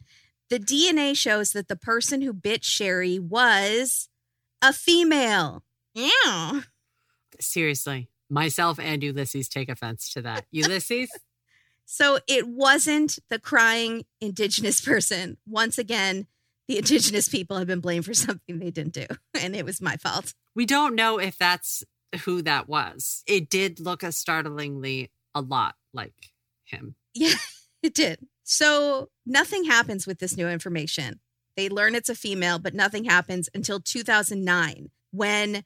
[0.50, 4.08] The DNA shows that the person who bit Sherri was
[4.62, 5.64] a female.
[5.94, 6.62] Yeah.
[7.40, 10.46] Seriously, myself and Ulysses take offense to that.
[10.52, 11.10] Ulysses?
[11.86, 15.38] so it wasn't the crying indigenous person.
[15.46, 16.28] Once again,
[16.68, 19.06] the indigenous people have been blamed for something they didn't do,
[19.40, 20.34] and it was my fault.
[20.56, 21.84] We don't know if that's
[22.26, 23.24] who that was.
[23.28, 26.32] It did look a startlingly a lot like
[26.66, 26.96] him.
[27.14, 27.36] Yeah,
[27.84, 28.20] it did.
[28.44, 31.20] So nothing happens with this new information.
[31.56, 35.64] They learn it's a female, but nothing happens until 2009 when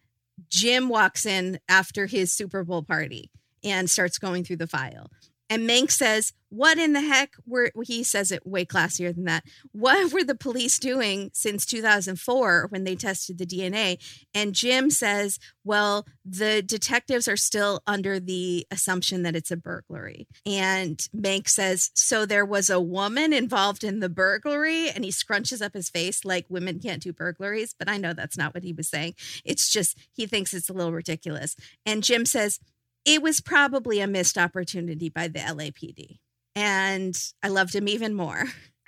[0.50, 3.32] Jim walks in after his Super Bowl party
[3.64, 5.10] and starts going through the file.
[5.50, 9.44] And Mank says, What in the heck were, he says it way classier than that.
[9.72, 13.98] What were the police doing since 2004 when they tested the DNA?
[14.34, 20.28] And Jim says, Well, the detectives are still under the assumption that it's a burglary.
[20.46, 24.90] And Mank says, So there was a woman involved in the burglary?
[24.90, 27.74] And he scrunches up his face like women can't do burglaries.
[27.78, 29.16] But I know that's not what he was saying.
[29.46, 31.56] It's just he thinks it's a little ridiculous.
[31.86, 32.60] And Jim says,
[33.08, 36.20] it was probably a missed opportunity by the LAPD.
[36.56, 38.44] And I loved him even more.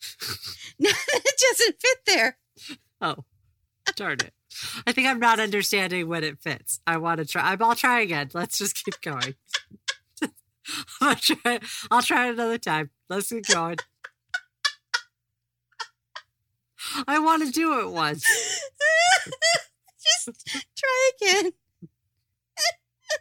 [0.78, 2.38] it doesn't fit there.
[3.00, 3.16] Oh,
[3.96, 4.32] darn it.
[4.86, 6.80] I think I'm not understanding when it fits.
[6.86, 7.56] I want to try.
[7.58, 8.30] I'll try again.
[8.32, 9.34] Let's just keep going.
[11.00, 11.60] I'll try.
[11.90, 12.90] I'll try another time.
[13.08, 13.76] Let's keep going.
[17.06, 18.24] I want to do it once.
[20.26, 21.52] just try again.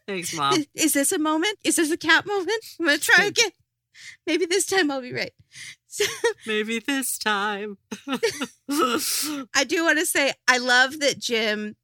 [0.07, 0.63] Thanks, mom.
[0.73, 1.57] Is this a moment?
[1.63, 2.63] Is this a cat moment?
[2.79, 3.51] I'm gonna try again.
[4.25, 5.33] Maybe this time I'll be right.
[5.87, 6.05] So,
[6.47, 7.77] Maybe this time.
[8.07, 11.75] I do want to say I love that Jim,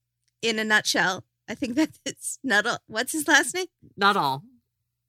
[0.41, 1.23] in a nutshell.
[1.47, 2.79] I think that it's not all.
[2.87, 3.67] What's his last name?
[3.97, 4.43] Not all.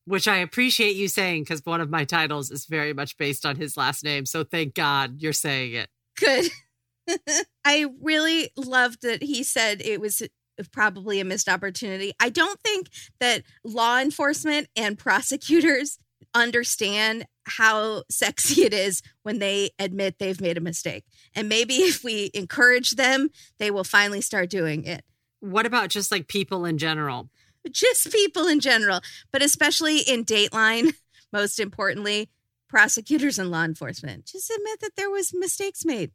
[0.04, 3.56] Which I appreciate you saying because one of my titles is very much based on
[3.56, 4.24] his last name.
[4.24, 5.88] So thank God you're saying it.
[6.16, 6.50] Good.
[7.64, 10.22] I really loved that he said it was
[10.72, 12.12] probably a missed opportunity.
[12.20, 12.88] I don't think
[13.20, 15.98] that law enforcement and prosecutors
[16.34, 21.04] understand how sexy it is when they admit they've made a mistake.
[21.34, 25.04] And maybe if we encourage them, they will finally start doing it.
[25.40, 27.30] What about just like people in general?
[27.70, 29.00] Just people in general,
[29.32, 30.94] but especially in Dateline,
[31.32, 32.30] most importantly,
[32.68, 34.26] prosecutors and law enforcement.
[34.26, 36.12] Just admit that there was mistakes made.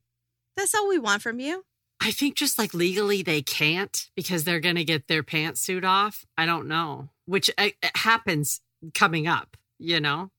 [0.56, 1.66] That's all we want from you.
[2.02, 6.26] I think just like legally they can't because they're going to get their pantsuit off.
[6.36, 8.62] I don't know, which uh, happens
[8.96, 10.32] coming up, you know?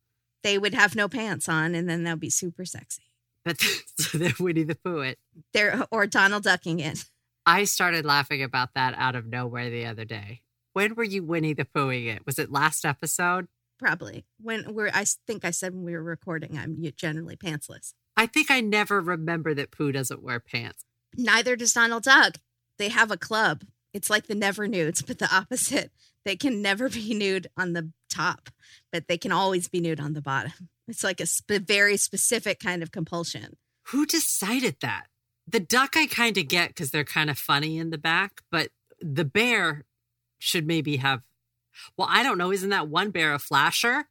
[0.43, 3.05] They would have no pants on and then they'll be super sexy.
[3.45, 3.61] But
[3.99, 5.21] so they're Winnie the Pooh it.
[5.53, 7.05] They're or Donald ducking it.
[7.47, 10.43] I started laughing about that out of nowhere the other day.
[10.73, 12.27] When were you Winnie the Poohing it?
[12.27, 13.47] Was it last episode?
[13.79, 14.25] Probably.
[14.41, 17.95] When we're I think I said when we were recording, I'm generally pantsless.
[18.17, 20.85] I think I never remember that Pooh doesn't wear pants.
[21.17, 22.37] Neither does Donald Duck.
[22.79, 23.65] They have a club.
[23.93, 25.93] It's like the never nudes, but the opposite.
[26.25, 28.51] They can never be nude on the top,
[28.93, 30.53] but they can always be nude on the bottom.
[30.89, 33.57] It's like a sp- very specific kind of compulsion.
[33.89, 35.07] Who decided that?
[35.47, 38.69] The duck I kind of get because they're kind of funny in the back, but
[39.01, 39.85] the bear
[40.39, 41.23] should maybe have.
[41.97, 42.53] Well, I don't know.
[42.53, 44.05] Isn't that one bear a flasher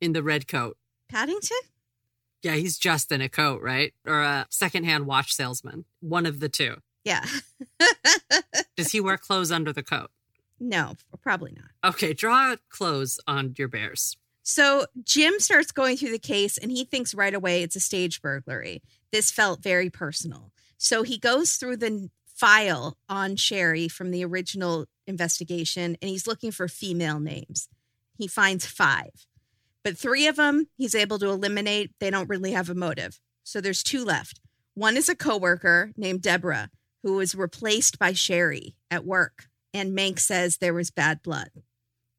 [0.00, 0.76] in the red coat?
[1.08, 1.58] Paddington?
[2.42, 3.92] Yeah, he's just in a coat, right?
[4.06, 5.84] Or a secondhand watch salesman.
[6.00, 6.76] One of the two.
[7.04, 7.24] Yeah.
[8.76, 10.10] Does he wear clothes under the coat?
[10.58, 11.94] No, probably not.
[11.94, 14.16] Okay, draw clothes on your bears.
[14.42, 18.22] So Jim starts going through the case and he thinks right away it's a stage
[18.22, 18.82] burglary.
[19.10, 20.52] This felt very personal.
[20.78, 26.52] So he goes through the file on Sherri from the original investigation and he's looking
[26.52, 27.68] for female names.
[28.18, 29.26] He finds five,
[29.86, 31.92] but three of them he's able to eliminate.
[32.00, 33.20] They don't really have a motive.
[33.44, 34.40] So there's two left.
[34.74, 36.70] One is a coworker named Deborah
[37.04, 39.44] who was replaced by Sherri at work.
[39.72, 41.50] And Mank says there was bad blood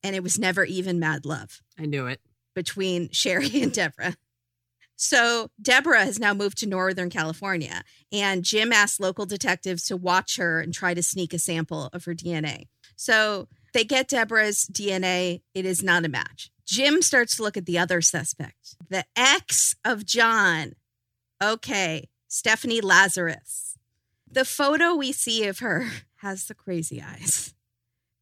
[0.01, 1.59] and it was never even mad love.
[1.77, 2.21] I knew it.
[2.55, 4.15] Between Sherri and Deborah.
[4.95, 10.37] So Deborah has now moved to Northern California, and Jim asked local detectives to watch
[10.37, 12.69] her and try to sneak a sample of her DNA.
[12.95, 15.41] So they get Deborah's DNA.
[15.53, 16.49] It is not a match.
[16.67, 20.73] Jim starts to look at the other suspect, the ex of John.
[21.41, 23.77] Okay, Stephanie Lazarus.
[24.29, 27.53] The photo we see of her has the crazy eyes.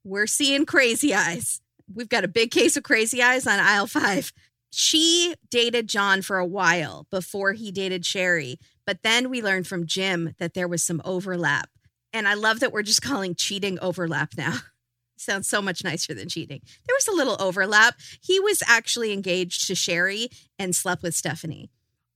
[0.03, 1.59] We're seeing crazy eyes.
[1.91, 4.31] We've got a big case of crazy eyes on aisle five.
[4.69, 9.87] She dated John for a while before he dated Sherri, but then we learned from
[9.87, 11.69] Jim that there was some overlap.
[12.13, 14.57] And I love that we're just calling cheating overlap now.
[15.17, 16.61] Sounds so much nicer than cheating.
[16.85, 17.95] There was a little overlap.
[18.21, 21.69] He was actually engaged to Sherri and slept with Stephanie.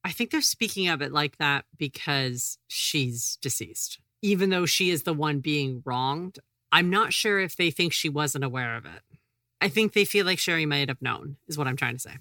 [0.04, 4.00] I think they're speaking of it like that because she's deceased.
[4.22, 6.40] Even though she is the one being wronged,
[6.72, 9.02] I'm not sure if they think she wasn't aware of it.
[9.62, 12.18] I think they feel like Sherri might have known, is what I'm trying to say.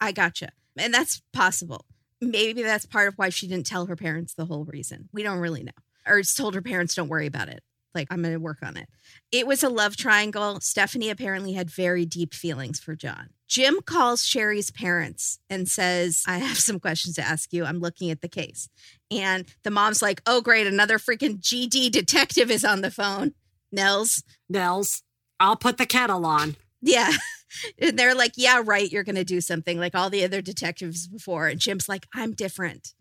[0.00, 0.50] I gotcha.
[0.76, 1.86] And that's possible.
[2.20, 5.08] Maybe that's part of why she didn't tell her parents the whole reason.
[5.12, 5.72] We don't really know.
[6.06, 7.62] Or just told her parents, don't worry about it.
[7.94, 8.88] Like, I'm going to work on it.
[9.30, 10.60] It was a love triangle.
[10.60, 13.30] Stephanie apparently had very deep feelings for John.
[13.48, 17.64] Jim calls Sherri's parents and says, I have some questions to ask you.
[17.64, 18.68] I'm looking at the case.
[19.10, 20.66] And the mom's like, oh, great.
[20.66, 23.34] Another freaking GD detective is on the phone.
[23.70, 24.22] Nels.
[24.48, 25.02] Nels,
[25.38, 26.56] I'll put the kettle on.
[26.80, 27.12] Yeah.
[27.78, 28.90] and they're like, yeah, right.
[28.90, 31.48] You're going to do something like all the other detectives before.
[31.48, 32.94] And Jim's like, I'm different.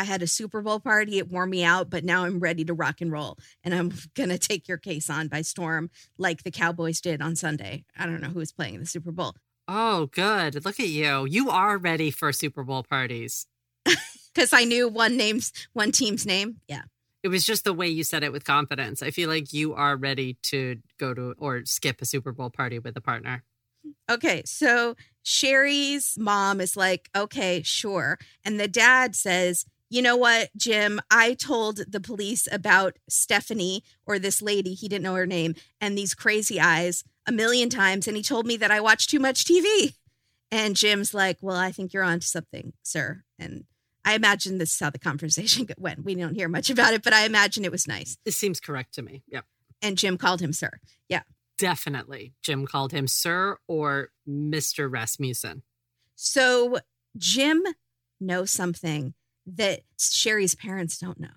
[0.00, 1.18] I had a Super Bowl party.
[1.18, 3.36] It wore me out, but now I'm ready to rock and roll.
[3.62, 7.36] And I'm going to take your case on by storm like the Cowboys did on
[7.36, 7.84] Sunday.
[7.98, 9.34] I don't know who was playing in the Super Bowl.
[9.68, 10.64] Oh, good.
[10.64, 11.26] Look at you.
[11.26, 13.46] You are ready for Super Bowl parties.
[14.32, 16.60] Because I knew one name's one team's name.
[16.68, 16.82] Yeah.
[17.24, 19.02] It was just the way you said it with confidence.
[19.02, 22.78] I feel like you are ready to go to or skip a Super Bowl party
[22.78, 23.42] with a partner.
[24.08, 28.20] Okay, so Sherri's mom is like, okay, sure.
[28.44, 31.00] And the dad says, you know what, Jim?
[31.10, 35.98] I told the police about Stephanie or this lady, he didn't know her name, and
[35.98, 38.06] these crazy eyes a million times.
[38.06, 39.94] And he told me that I watch too much TV.
[40.52, 43.24] And Jim's like, well, I think you're onto something, sir.
[43.38, 43.64] And
[44.04, 46.04] I imagine this is how the conversation went.
[46.04, 48.16] We don't hear much about it, but I imagine it was nice.
[48.24, 49.24] This seems correct to me.
[49.28, 49.44] Yep.
[49.82, 50.80] And Jim called him sir.
[51.08, 51.22] Yeah.
[51.58, 52.34] Definitely.
[52.42, 54.90] Jim called him sir or Mr.
[54.90, 55.62] Rasmussen.
[56.14, 56.78] So
[57.16, 57.62] Jim
[58.20, 59.14] knows something
[59.46, 61.28] that Sherri's parents don't know.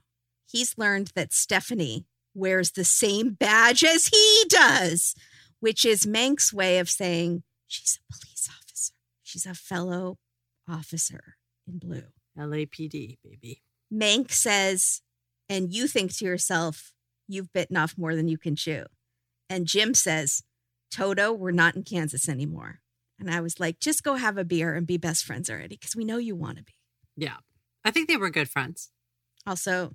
[0.45, 5.15] He's learned that Stephanie wears the same badge as he does,
[5.59, 8.93] which is Mank's way of saying she's a police officer.
[9.23, 10.17] She's a fellow
[10.69, 11.35] officer
[11.67, 12.03] in blue.
[12.37, 13.61] LAPD, baby.
[13.93, 15.01] Mank says,
[15.49, 16.93] and you think to yourself,
[17.27, 18.85] you've bitten off more than you can chew.
[19.49, 20.43] And Jim says,
[20.91, 22.79] Toto, we're not in Kansas anymore.
[23.19, 25.95] And I was like, just go have a beer and be best friends already because
[25.95, 26.73] we know you want to be.
[27.15, 27.37] Yeah.
[27.85, 28.89] I think they were good friends.
[29.45, 29.93] Also,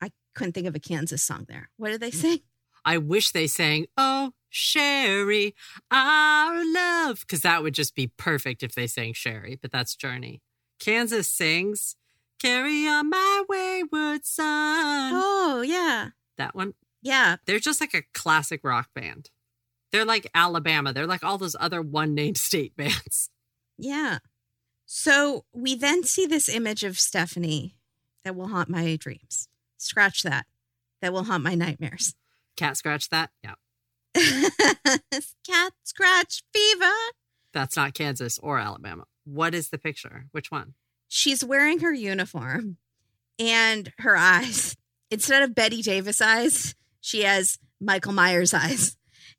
[0.00, 1.70] I couldn't think of a Kansas song there.
[1.76, 2.14] What did they mm.
[2.14, 2.38] sing?
[2.84, 5.54] I wish they sang, Oh, Sherry,
[5.90, 10.42] our love, because that would just be perfect if they sang Sherry, but that's Journey.
[10.78, 11.96] Kansas sings,
[12.40, 15.12] Carry on my wayward son.
[15.14, 16.10] Oh, yeah.
[16.36, 16.74] That one.
[17.00, 17.36] Yeah.
[17.46, 19.30] They're just like a classic rock band.
[19.92, 20.92] They're like Alabama.
[20.92, 23.30] They're like all those other one name state bands.
[23.78, 24.18] Yeah.
[24.86, 27.76] So we then see this image of Stephanie
[28.24, 29.48] that will haunt my dreams.
[29.76, 30.46] Scratch that.
[31.00, 32.14] That will haunt my nightmares.
[32.56, 33.30] Cat scratch that?
[33.42, 33.54] Yeah.
[34.14, 36.92] Cat scratch fever.
[37.52, 39.04] That's not Kansas or Alabama.
[39.24, 40.26] What is the picture?
[40.32, 40.74] Which one?
[41.08, 42.78] She's wearing her uniform
[43.38, 44.76] and her eyes,
[45.10, 48.96] instead of Bette Davis eyes, she has Michael Myers eyes.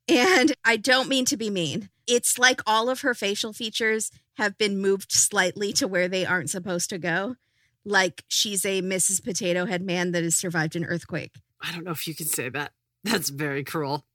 [0.08, 1.90] And I don't mean to be mean.
[2.08, 6.50] It's like all of her facial features have been moved slightly to where they aren't
[6.50, 7.36] supposed to go.
[7.84, 9.24] Like she's a Mrs.
[9.24, 11.36] Potato Head man that has survived an earthquake.
[11.62, 12.72] I don't know if you can say that.
[13.04, 14.06] That's very cruel.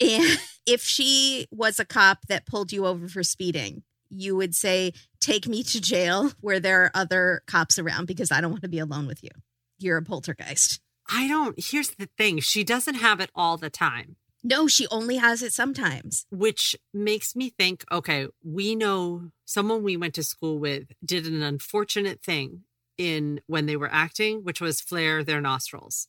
[0.00, 4.92] And if she was a cop that pulled you over for speeding, you would say,
[5.20, 8.68] Take me to jail where there are other cops around because I don't want to
[8.68, 9.30] be alone with you.
[9.78, 10.80] You're a poltergeist.
[11.12, 11.54] I don't.
[11.58, 15.52] Here's the thing she doesn't have it all the time, No, she only has it
[15.52, 16.26] sometimes.
[16.30, 21.42] which makes me think okay, we know someone we went to school with did an
[21.42, 22.64] unfortunate thing
[22.96, 26.08] in when they were acting, which was flare their nostrils.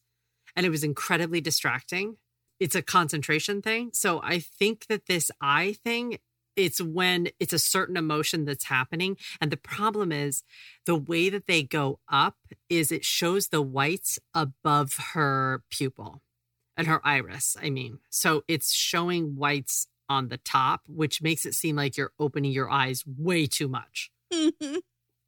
[0.56, 2.18] And it was incredibly distracting.
[2.60, 3.92] It's a concentration thing.
[3.94, 6.20] So I think that this eye thing,
[6.56, 9.18] it's when it's a certain emotion that's happening.
[9.40, 10.44] And the problem is
[10.86, 12.36] the way that they go up
[12.70, 16.22] is it shows the whites above her pupil
[16.82, 18.00] and her iris, I mean.
[18.10, 22.70] So it's showing whites on the top, which makes it seem like you're opening your
[22.70, 24.12] eyes way too much.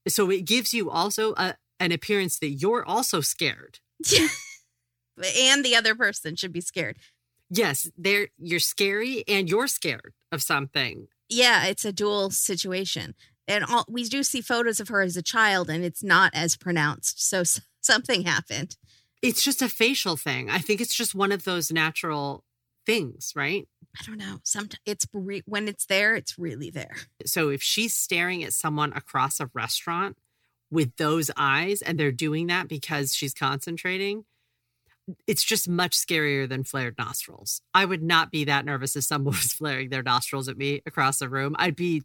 [0.06, 3.80] So it gives you also a, an appearance that you're also scared.
[4.12, 4.28] Yeah.
[5.38, 6.98] and the other person should be scared.
[7.50, 11.08] Yes, they're you're scary and you're scared of something.
[11.30, 13.16] Yeah, it's a dual situation.
[13.48, 16.58] And all, we do see photos of her as a child, and it's not as
[16.58, 17.26] pronounced.
[17.26, 17.44] So
[17.82, 18.76] something happened.
[19.24, 20.50] It's just a facial thing.
[20.50, 22.44] I think it's just one of those natural
[22.86, 23.70] things, right?
[23.98, 24.40] I don't know.
[24.44, 26.98] Sometimes it's re- when it's there, it's really there.
[27.26, 30.18] So if she's staring at someone across a restaurant
[30.70, 34.26] with those eyes and they're doing that because she's concentrating,
[35.26, 37.62] it's just much scarier than flared nostrils.
[37.74, 41.20] I would not be that nervous if someone was flaring their nostrils at me across
[41.20, 41.56] the room.
[41.58, 42.04] I'd be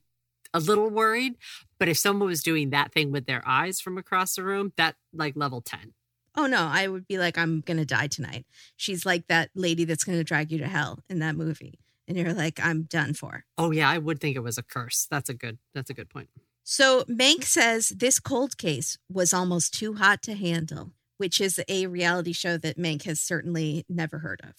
[0.55, 1.35] a little worried,
[1.81, 4.95] but if someone was doing that thing with their eyes from across the room, that
[5.13, 5.95] like level 10.
[6.39, 8.47] Oh no, I would be like, I'm gonna die tonight.
[8.77, 12.33] She's like that lady that's gonna drag you to hell in that movie, and you're
[12.33, 13.45] like, I'm done for.
[13.59, 15.09] Oh yeah, I would think it was a curse.
[15.11, 16.29] That's a good that's a good point.
[16.63, 21.89] So Mank says this cold case was almost too hot to handle, which is a
[21.89, 24.55] reality show that Mank has certainly never heard of.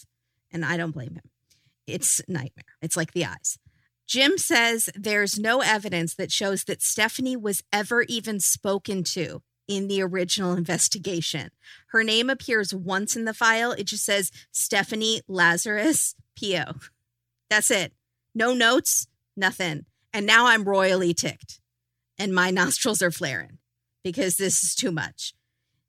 [0.51, 1.29] And I don't blame him.
[1.87, 2.75] It's nightmare.
[2.81, 3.57] It's like the eyes.
[4.05, 9.87] Jim says there's no evidence that shows that Stephanie was ever even spoken to in
[9.87, 11.51] the original investigation.
[11.91, 13.71] Her name appears once in the file.
[13.71, 16.73] It just says Stephanie Lazarus, P.O.
[17.49, 17.93] That's it.
[18.33, 19.07] No notes,
[19.37, 19.85] nothing.
[20.11, 21.61] And now I'm royally ticked
[22.17, 23.59] and my nostrils are flaring
[24.03, 25.33] because this is too much.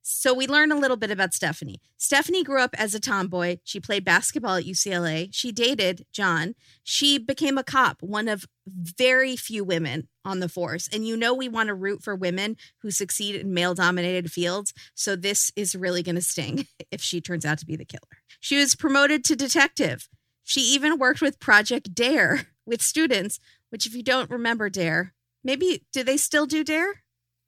[0.03, 1.81] So we learn a little bit about Stephanie.
[1.99, 3.59] Stephanie grew up as a tomboy.
[3.65, 5.29] She played basketball at UCLA.
[5.33, 6.55] She dated John.
[6.83, 10.89] She became a cop, one of very few women on the force.
[10.93, 14.73] And you know, we want to root for women who succeed in male dominated fields.
[14.95, 18.23] So this is really going to sting if she turns out to be the killer.
[18.41, 20.09] She was promoted to detective.
[20.45, 23.39] She even worked with Project Dare with students,
[23.69, 25.13] which, if you don't remember Dare,
[25.45, 27.03] maybe do they still do Dare?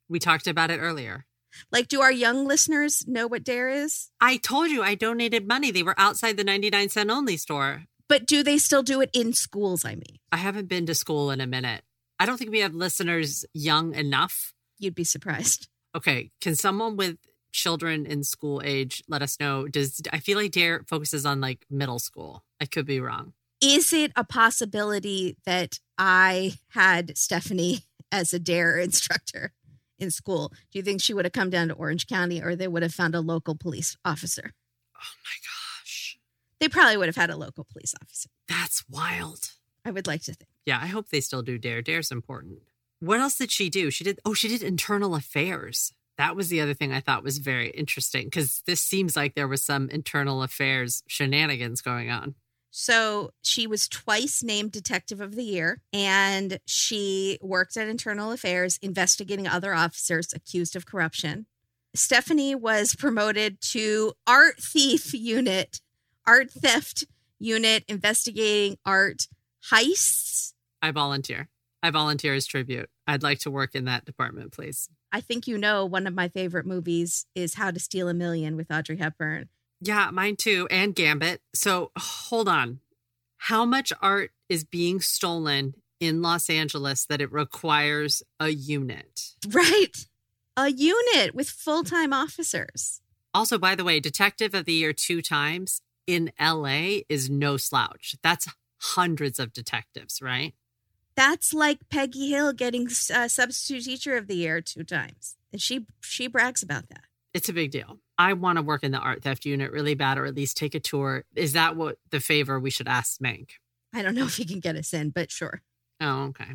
[0.07, 1.25] We talked about it earlier.
[1.71, 4.09] Like, do our young listeners know what Dare is?
[4.19, 5.71] I told you I donated money.
[5.71, 7.83] They were outside the 99 cent only store.
[8.09, 9.85] But do they still do it in schools?
[9.85, 11.81] I mean, I haven't been to school in a minute.
[12.19, 14.53] I don't think we have listeners young enough.
[14.77, 15.67] you'd be surprised.
[15.95, 17.17] Okay, can someone with
[17.51, 19.67] children in school age let us know?
[19.67, 22.43] Does I feel like Dare focuses on like middle school?
[22.59, 23.33] I could be wrong.
[23.61, 29.53] Is it a possibility that I had Stephanie as a Dare instructor
[30.03, 30.49] in school?
[30.71, 32.93] Do you think she would have come down to Orange County or they would have
[32.93, 34.51] found a local police officer?
[34.95, 35.37] Oh my
[35.81, 36.19] gosh,
[36.59, 38.29] They probably would have had a local police officer.
[38.47, 39.39] that's wild.
[39.85, 40.49] I would like to think.
[40.65, 41.81] Yeah, I hope they still do Dare.
[41.81, 42.59] Dare's important.
[42.99, 43.89] What else did she do?
[43.91, 45.91] She did, oh, she did internal affairs.
[46.17, 49.47] That was the other thing I thought was very interesting because this seems like there
[49.47, 52.35] was some internal affairs shenanigans going on.
[52.75, 58.79] So she was twice named Detective of the Year, and she worked at Internal Affairs
[58.81, 61.45] investigating other officers accused of corruption.
[61.93, 65.81] Stephanie was promoted to Art Thief Unit,
[66.25, 67.03] Art Theft
[67.37, 69.27] Unit, investigating art
[69.71, 70.53] heists.
[70.81, 71.49] I volunteer.
[71.83, 72.89] I volunteer as tribute.
[73.05, 74.89] I'd like to work in that department, please.
[75.11, 78.57] I think you know one of my favorite movies is How to Steal a Million
[78.57, 79.49] with Audrey Hepburn.
[79.85, 80.67] Yeah, mine too.
[80.71, 81.41] And Gambit.
[81.53, 82.79] So hold on.
[83.37, 89.35] How much art is being stolen in Los Angeles that it requires a unit?
[89.49, 90.07] Right.
[90.55, 93.01] A unit with full time officers.
[93.33, 98.15] Also, by the way, Detective of the Year two times in LA is no slouch.
[98.23, 98.47] That's
[98.79, 100.53] hundreds of detectives, right?
[101.15, 105.85] That's like Peggy Hill getting uh, substitute teacher of the year two times, and she
[106.01, 107.02] she brags about that.
[107.33, 107.99] It's a big deal.
[108.17, 110.75] I want to work in the art theft unit really bad, or at least take
[110.75, 111.23] a tour.
[111.35, 113.51] Is that what the favor we should ask Mank?
[113.93, 115.61] I don't know if he can get us in, but sure.
[115.99, 116.53] Oh, okay.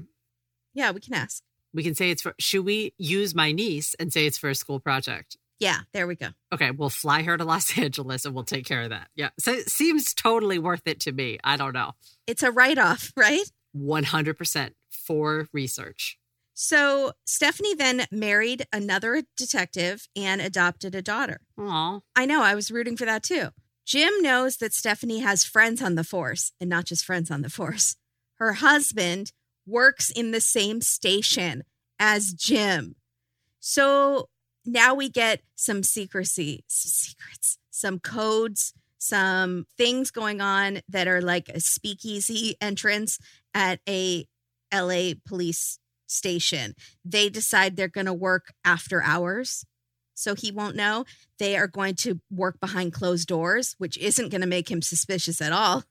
[0.75, 1.43] Yeah, we can ask.
[1.75, 2.35] We can say it's for.
[2.39, 5.37] Should we use my niece and say it's for a school project?
[5.59, 6.29] Yeah, there we go.
[6.53, 9.09] Okay, we'll fly her to Los Angeles and we'll take care of that.
[9.15, 9.31] Yeah.
[9.39, 11.39] So it seems totally worth it to me.
[11.43, 11.93] I don't know.
[12.27, 13.45] It's a write off, right?
[13.77, 16.19] 100% for research.
[16.61, 21.43] So Stephanie then married another detective and adopted a daughter.
[21.57, 22.01] Aw.
[22.17, 23.51] I know, I was rooting for that too.
[23.87, 27.49] Jim knows that Stephanie has friends on the force and not just friends on the
[27.49, 27.95] force.
[28.41, 29.31] Her husband
[29.69, 31.63] works in the same station
[32.01, 32.97] as Jim.
[33.61, 34.29] So
[34.67, 41.23] now we get some secrecy, some secrets, some codes, some things going on that are
[41.23, 43.21] like a speakeasy entrance
[43.55, 44.27] at a
[44.75, 45.79] LA police
[46.09, 46.75] station.
[47.05, 49.65] They decide they're going to work after hours.
[50.15, 51.05] So he won't know.
[51.39, 55.41] They are going to work behind closed doors, which isn't going to make him suspicious
[55.41, 55.85] at all.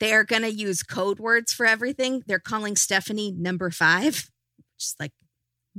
[0.00, 2.22] They are going to use code words for everything.
[2.26, 4.30] They're calling Stephanie number five,
[4.78, 5.12] just like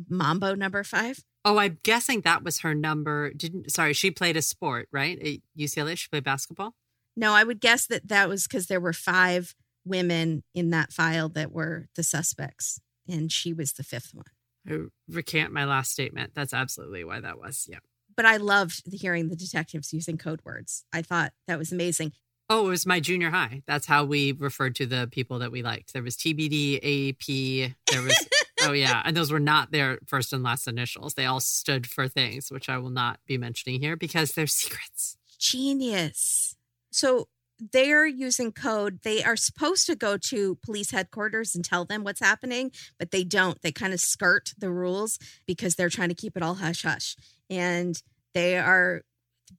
[0.09, 1.23] Mambo number five.
[1.43, 3.31] Oh, I'm guessing that was her number.
[3.33, 5.17] Didn't sorry, she played a sport, right?
[5.19, 6.75] At UCLA, she played basketball.
[7.15, 11.29] No, I would guess that that was because there were five women in that file
[11.29, 14.25] that were the suspects, and she was the fifth one.
[14.69, 16.31] I recant my last statement.
[16.33, 17.67] That's absolutely why that was.
[17.69, 17.79] Yeah.
[18.15, 20.83] But I loved hearing the detectives using code words.
[20.91, 22.13] I thought that was amazing.
[22.49, 23.61] Oh, it was my junior high.
[23.67, 25.93] That's how we referred to the people that we liked.
[25.93, 27.75] There was TBD, AP.
[27.91, 28.27] There was,
[28.61, 29.01] oh, yeah.
[29.03, 31.13] And those were not their first and last initials.
[31.13, 35.17] They all stood for things, which I will not be mentioning here because they're secrets.
[35.37, 36.55] Genius.
[36.89, 37.27] So
[37.59, 38.99] they're using code.
[39.03, 43.23] They are supposed to go to police headquarters and tell them what's happening, but they
[43.23, 43.61] don't.
[43.61, 47.15] They kind of skirt the rules because they're trying to keep it all hush hush.
[47.49, 48.01] And
[48.33, 49.01] they are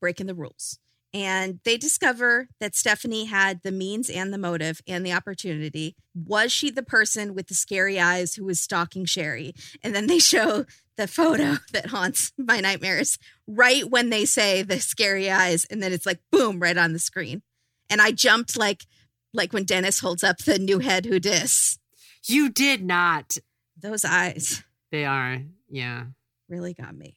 [0.01, 0.79] breaking the rules.
[1.15, 5.97] And they discover that Stephanie had the means and the motive and the opportunity.
[6.15, 9.55] Was she the person with the scary eyes who was stalking Sherri?
[9.83, 10.67] And then they show
[10.99, 15.65] the photo that haunts my nightmares right when they say the scary eyes.
[15.71, 17.43] And then it's like, boom, right on the screen.
[17.91, 18.87] And I jumped like,
[19.33, 21.79] like when Dennis holds up the new head who dis.
[22.27, 23.37] You did not.
[23.81, 25.43] Those eyes They are.
[25.71, 26.05] Yeah.
[26.49, 27.17] really got me.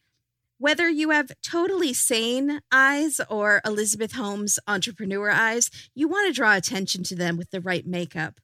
[0.58, 6.56] Whether you have totally sane eyes or Elizabeth Holmes entrepreneur eyes, you want to draw
[6.56, 8.40] attention to them with the right makeup.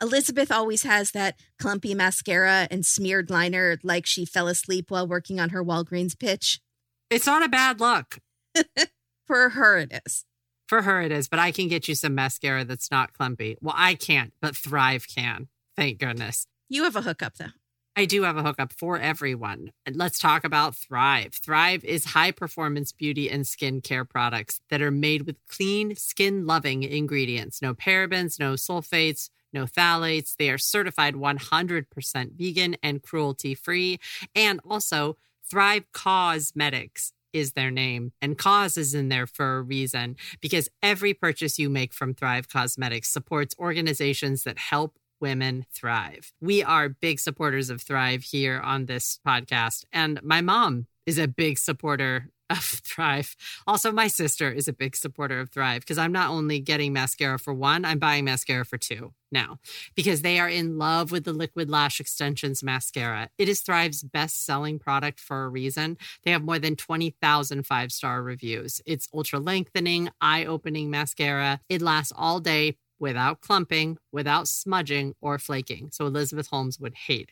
[0.00, 5.40] Elizabeth always has that clumpy mascara and smeared liner like she fell asleep while working
[5.40, 6.60] on her Walgreens pitch.
[7.08, 8.18] It's not a bad look.
[9.26, 10.24] For her, it is.
[10.72, 13.58] For her, it is, but I can get you some mascara that's not clumpy.
[13.60, 15.48] Well, I can't, but Thrive can.
[15.76, 16.46] Thank goodness.
[16.70, 17.52] You have a hookup, though.
[17.94, 19.72] I do have a hookup for everyone.
[19.84, 21.34] And let's talk about Thrive.
[21.34, 26.84] Thrive is high performance beauty and skincare products that are made with clean, skin loving
[26.84, 30.36] ingredients no parabens, no sulfates, no phthalates.
[30.36, 34.00] They are certified 100% vegan and cruelty free.
[34.34, 38.12] And also, Thrive Causemetics is their name.
[38.20, 42.48] And cause is in there for a reason because every purchase you make from Thrive
[42.48, 46.32] Causemetics supports organizations that help women thrive.
[46.40, 49.84] We are big supporters of Thrive here on this podcast.
[49.92, 53.36] And my mom is a big supporter of Thrive.
[53.66, 57.38] Also, my sister is a big supporter of Thrive because I'm not only getting mascara
[57.38, 59.58] for one, I'm buying mascara for two now
[59.94, 63.30] because they are in love with the Liquid Lash Extensions mascara.
[63.38, 65.96] It is Thrive's best selling product for a reason.
[66.24, 68.80] They have more than 20,000 five star reviews.
[68.86, 71.60] It's ultra lengthening, eye opening mascara.
[71.68, 75.90] It lasts all day without clumping, without smudging or flaking.
[75.92, 77.30] So Elizabeth Holmes would hate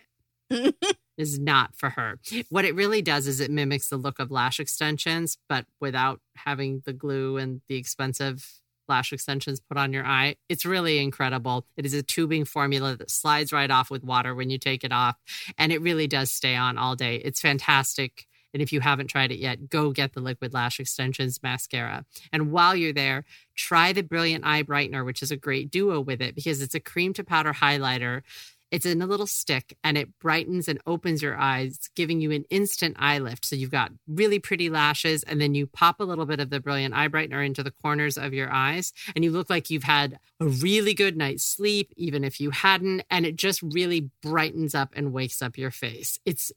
[0.51, 0.75] it.
[1.17, 2.19] is not for her.
[2.49, 6.83] What it really does is it mimics the look of lash extensions, but without having
[6.87, 10.37] the glue and the expensive lash extensions put on your eye.
[10.49, 11.65] It's really incredible.
[11.77, 14.93] It is a tubing formula that slides right off with water when you take it
[14.93, 15.17] off,
[15.57, 17.17] and it really does stay on all day.
[17.17, 18.27] It's fantastic.
[18.53, 22.05] And if you haven't tried it yet, go get the Liquid Lash Extensions mascara.
[22.33, 26.21] And while you're there, try the Brilliant Eye Brightener, which is a great duo with
[26.21, 28.23] it because it's a cream to powder highlighter
[28.71, 32.45] It's in a little stick and it brightens and opens your eyes, giving you an
[32.51, 33.45] instant eye lift.
[33.45, 36.61] So you've got really pretty lashes, and then you pop a little bit of the
[36.61, 40.19] brilliant eye brightener into the corners of your eyes, and you look like you've had
[40.41, 43.03] a really good night's sleep, even if you hadn't.
[43.11, 46.19] And it just really brightens up and wakes up your face.
[46.25, 46.53] It's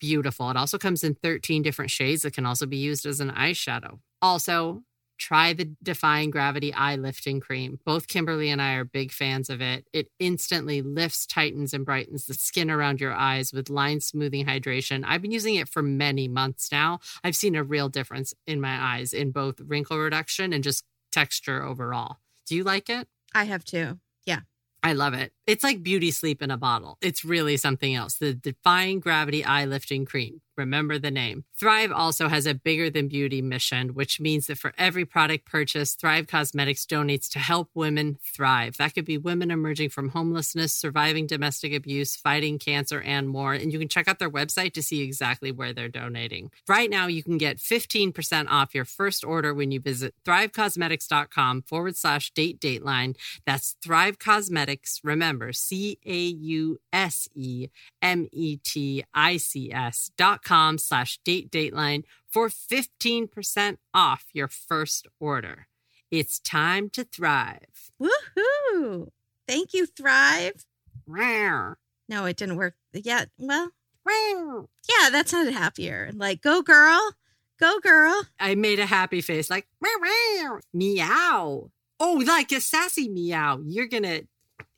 [0.00, 0.50] beautiful.
[0.50, 3.98] It also comes in 13 different shades that can also be used as an eyeshadow.
[4.22, 4.82] Also,
[5.18, 7.80] try the Defying Gravity Eye Lifting Cream.
[7.84, 9.86] Both Kimberly and I are big fans of it.
[9.92, 15.04] It instantly lifts, tightens, and brightens the skin around your eyes with line smoothing hydration.
[15.06, 17.00] I've been using it for many months now.
[17.24, 21.62] I've seen a real difference in my eyes in both wrinkle reduction and just texture
[21.62, 22.18] overall.
[22.46, 23.08] Do you like it?
[23.34, 23.98] I have too.
[24.24, 24.40] Yeah.
[24.82, 25.32] I love it.
[25.46, 26.98] It's like beauty sleep in a bottle.
[27.00, 28.14] It's really something else.
[28.14, 30.40] The Defying Gravity Eye Lifting Cream.
[30.56, 31.44] Remember the name.
[31.58, 36.00] Thrive also has a bigger than beauty mission, which means that for every product purchased,
[36.00, 38.78] Thrive Causemetics donates to help women thrive.
[38.78, 43.52] That could be women emerging from homelessness, surviving domestic abuse, fighting cancer, and more.
[43.52, 46.50] And you can check out their website to see exactly where they're donating.
[46.66, 51.96] Right now, you can get 15% off your first order when you visit thrivecausemetics.com forward
[51.96, 53.16] slash date dateline.
[53.44, 55.00] That's Thrive Causemetics.
[55.04, 57.68] Remember, C A U S E
[58.02, 64.48] M E T I C S dot com slash date dateline for 15% off your
[64.48, 65.66] first order.
[66.10, 67.90] It's time to thrive.
[68.00, 69.08] Woohoo!
[69.48, 70.66] Thank you, Thrive.
[71.08, 71.76] Rawr.
[72.08, 72.74] No, it didn't work.
[72.92, 73.70] Yeah, well,
[74.06, 74.66] Rawr.
[74.88, 76.10] yeah, that sounded happier.
[76.14, 77.12] Like, go girl,
[77.58, 78.22] go girl.
[78.38, 81.70] I made a happy face like "Meow, meow." meow.
[81.98, 83.60] Oh, like a sassy meow.
[83.64, 84.22] You're gonna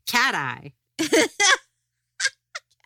[0.09, 0.73] cat eye.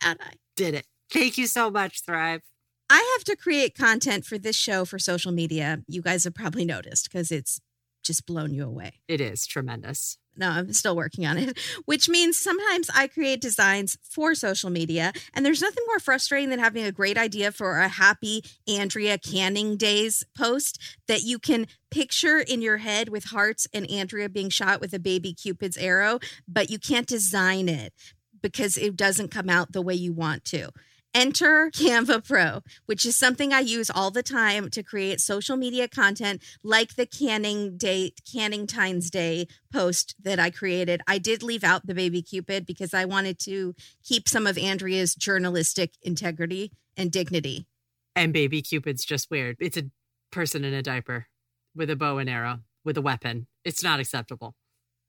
[0.01, 0.33] Cat eye.
[0.55, 0.85] Did it.
[1.11, 2.41] Thank you so much, Thrive.
[2.89, 5.81] I have to create content for this show for social media.
[5.87, 7.59] You guys have probably noticed because it's
[8.03, 9.01] just blown you away.
[9.07, 10.17] It is tremendous.
[10.35, 15.13] No, I'm still working on it, which means sometimes I create designs for social media.
[15.33, 19.77] And there's nothing more frustrating than having a great idea for a happy Andrea Canning
[19.77, 24.81] Days post that you can picture in your head with hearts and Andrea being shot
[24.81, 27.93] with a baby Cupid's arrow, but you can't design it
[28.41, 30.69] because it doesn't come out the way you want to.
[31.13, 35.87] Enter Canva Pro, which is something I use all the time to create social media
[35.87, 41.01] content like the Canning Day, Canning Times Day post that I created.
[41.07, 45.13] I did leave out the baby Cupid because I wanted to keep some of Andrea's
[45.13, 47.67] journalistic integrity and dignity.
[48.15, 49.57] And baby Cupid's just weird.
[49.59, 49.91] It's a
[50.31, 51.27] person in a diaper
[51.75, 53.45] with a bow and arrow with a weapon.
[53.63, 54.55] It's not acceptable.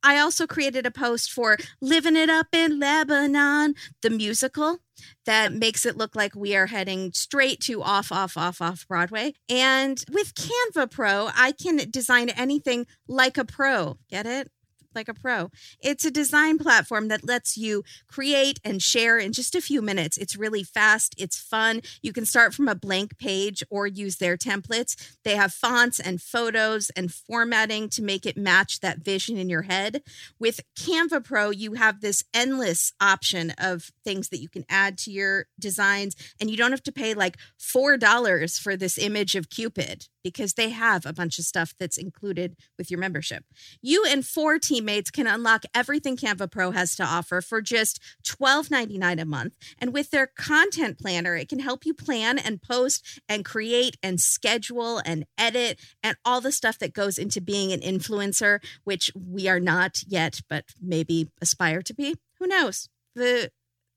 [0.04, 4.80] I also created a post for Living It Up in Lebanon, the musical
[5.24, 9.32] that makes it look like we are heading straight to off, off, off, off Broadway.
[9.48, 13.98] And with Canva Pro, I can design anything like a pro.
[14.10, 14.50] Get it?
[14.94, 15.50] Like a pro.
[15.80, 20.16] It's a design platform that lets you create and share in just a few minutes.
[20.16, 21.80] It's really fast, it's fun.
[22.02, 25.16] You can start from a blank page or use their templates.
[25.24, 29.62] They have fonts and photos and formatting to make it match that vision in your
[29.62, 30.02] head.
[30.38, 35.10] With Canva Pro, you have this endless option of things that you can add to
[35.10, 40.08] your designs, and you don't have to pay like $4 for this image of Cupid
[40.22, 43.44] because they have a bunch of stuff that's included with your membership.
[43.82, 49.20] You and four teammates can unlock everything Canva Pro has to offer for just $12.99
[49.20, 49.54] a month.
[49.78, 54.20] And with their content planner, it can help you plan and post and create and
[54.20, 59.48] schedule and edit and all the stuff that goes into being an influencer, which we
[59.48, 62.16] are not yet, but maybe aspire to be.
[62.38, 62.88] Who knows?
[63.14, 63.50] The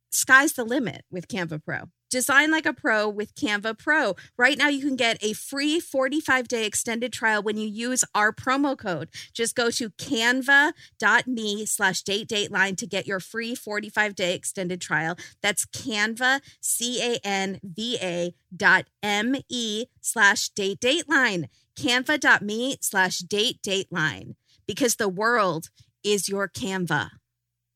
[0.10, 1.90] sky's the limit with Canva Pro.
[2.10, 4.16] Design like a pro with Canva Pro.
[4.38, 8.32] Right now, you can get a free 45 day extended trial when you use our
[8.32, 9.10] promo code.
[9.34, 15.18] Just go to canva.me slash date dateline to get your free 45 day extended trial.
[15.42, 21.50] That's canva, C A N V A dot M E slash date dateline.
[21.78, 24.36] Canva.me slash date dateline.
[24.66, 25.70] Because the world
[26.04, 27.10] is your Canva.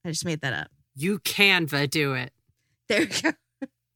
[0.04, 0.68] I just made that up.
[0.96, 2.32] You Canva do it.
[2.88, 3.32] There you go.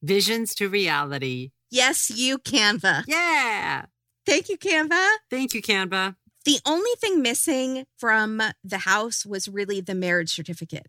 [0.05, 1.51] Visions to reality.
[1.71, 3.05] Yes, you Canva.
[3.07, 3.85] Yeah.
[4.25, 5.07] Thank you, Canva.
[5.31, 6.15] Thank you, Canva.
[6.45, 10.85] The only thing missing from the house was really the marriage certificate.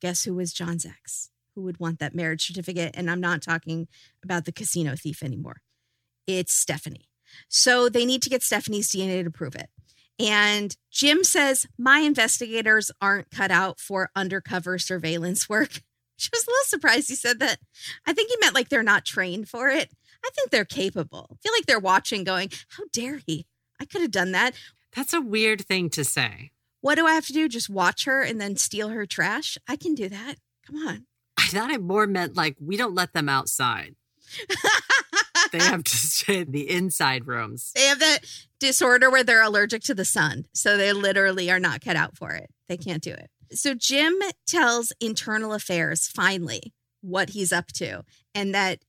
[0.00, 1.30] Guess who was John's ex?
[1.54, 2.96] Who would want that marriage certificate?
[2.96, 3.86] And I'm not talking
[4.24, 5.62] about the casino thief anymore.
[6.26, 7.08] It's Stephanie.
[7.48, 9.70] So they need to get Stephanie's DNA to prove it.
[10.18, 15.82] And Jim says, My investigators aren't cut out for undercover surveillance work.
[16.22, 17.58] She was a little surprised he said that.
[18.06, 19.90] I think he meant like they're not trained for it.
[20.24, 21.26] I think they're capable.
[21.32, 23.44] I feel like they're watching, going, How dare he?
[23.80, 24.54] I could have done that.
[24.94, 26.52] That's a weird thing to say.
[26.80, 27.48] What do I have to do?
[27.48, 29.58] Just watch her and then steal her trash?
[29.68, 30.36] I can do that.
[30.64, 31.06] Come on.
[31.36, 33.96] I thought I more meant like we don't let them outside.
[35.52, 37.72] they have to stay in the inside rooms.
[37.74, 38.20] They have that
[38.60, 40.44] disorder where they're allergic to the sun.
[40.54, 42.48] So they literally are not cut out for it.
[42.68, 43.28] They can't do it.
[43.54, 44.14] So Jim
[44.46, 48.80] tells internal affairs finally what he's up to and that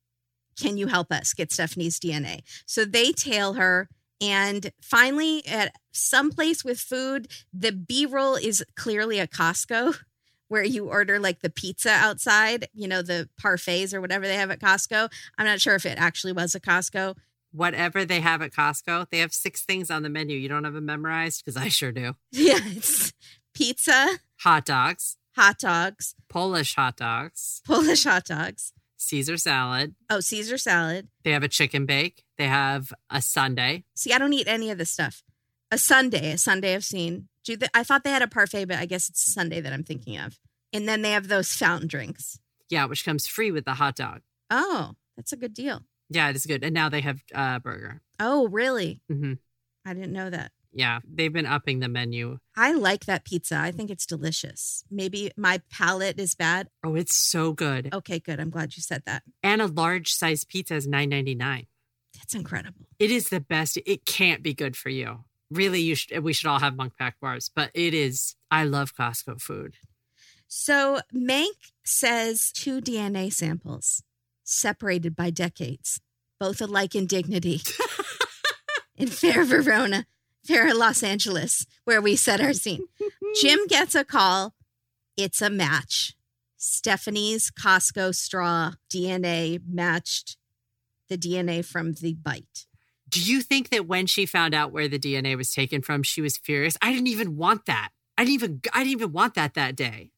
[0.60, 2.42] can you help us get Stephanie's DNA?
[2.66, 3.90] So they tail her
[4.22, 9.98] and finally at some place with food, the B-roll is clearly a Costco
[10.48, 14.52] where you order like the pizza outside, you know, the parfaits or whatever they have
[14.52, 15.12] at Costco.
[15.38, 17.16] I'm not sure if it actually was a Costco.
[17.54, 20.36] Whatever they have at Costco, they have six things on the menu.
[20.38, 21.44] You don't have them memorized?
[21.46, 22.16] Because I sure do.
[22.32, 23.14] Yeah, it's
[23.54, 28.74] pizza, Hot dogs, hot dogs, Polish hot dogs, Polish hot dogs.
[28.98, 29.94] Caesar salad.
[30.10, 31.10] Oh, Caesar salad.
[31.24, 32.24] They have a chicken bake.
[32.38, 33.84] They have a Sunday.
[33.96, 35.24] See, I don't eat any of this stuff.
[35.72, 37.28] A Sunday, a Sunday I've seen.
[37.44, 39.74] Do the, I thought they had a parfait, but I guess it's a Sunday that
[39.74, 40.40] I'm thinking of.
[40.72, 42.40] And then they have those fountain drinks.
[42.70, 44.22] Yeah, which comes free with the hot dog.
[44.50, 45.84] Oh, that's a good deal.
[46.14, 46.64] Yeah, it is good.
[46.64, 48.02] And now they have a uh, burger.
[48.20, 49.02] Oh, really?
[49.10, 49.34] hmm
[49.86, 50.52] I didn't know that.
[50.72, 52.40] Yeah, they've been upping the menu.
[52.58, 53.60] I like that pizza.
[53.60, 54.84] I think it's delicious.
[54.90, 56.70] Maybe my palate is bad.
[56.84, 57.94] Oh, it's so good.
[57.94, 58.40] Okay, good.
[58.40, 59.24] I'm glad you said that.
[59.44, 61.68] And a large size pizza is nine ninety nine.
[62.16, 62.88] That's incredible.
[62.98, 63.78] It is the best.
[63.86, 65.26] It can't be good for you.
[65.52, 66.24] Really, you should.
[66.24, 68.36] We should all have Munk Pack bars, but it is.
[68.50, 69.76] I love Costco food.
[70.48, 74.04] So Mank says two DNA samples
[74.44, 76.00] separated by decades,
[76.40, 77.62] both alike in dignity,
[78.96, 80.06] in fair Verona,
[80.46, 82.88] fair Los Angeles, where we set our scene.
[83.42, 84.54] Jim gets a call.
[85.16, 86.16] It's a match.
[86.58, 90.38] Stephanie's Costco straw DNA matched
[91.10, 92.66] the DNA from the bite.
[93.10, 96.22] Do you think that when she found out where the DNA was taken from, she
[96.22, 96.78] was furious?
[96.82, 97.90] I didn't even want that.
[98.18, 98.62] I didn't even.
[98.74, 100.13] I didn't even want that that day.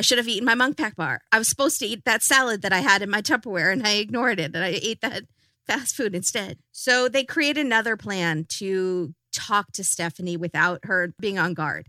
[0.00, 1.20] I should have eaten my Munk Pack bar.
[1.30, 3.96] I was supposed to eat that salad that I had in my Tupperware and I
[3.96, 5.24] ignored it and I ate that
[5.66, 6.56] fast food instead.
[6.72, 11.88] So they create another plan to talk to Stephanie without her being on guard.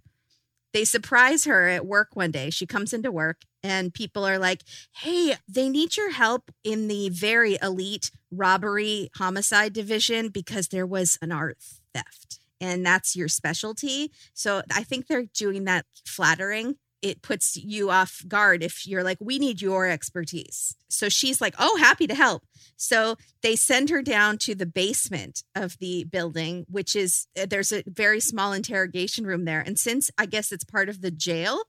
[0.73, 2.49] They surprise her at work one day.
[2.49, 4.63] She comes into work and people are like,
[4.97, 11.17] Hey, they need your help in the very elite robbery homicide division because there was
[11.21, 11.59] an art
[11.93, 14.11] theft and that's your specialty.
[14.33, 19.17] So I think they're doing that flattering it puts you off guard if you're like,
[19.19, 20.75] we need your expertise.
[20.89, 22.43] So she's like, oh, happy to help.
[22.75, 27.71] So they send her down to the basement of the building, which is uh, there's
[27.71, 29.61] a very small interrogation room there.
[29.61, 31.63] And since I guess it's part of the jail,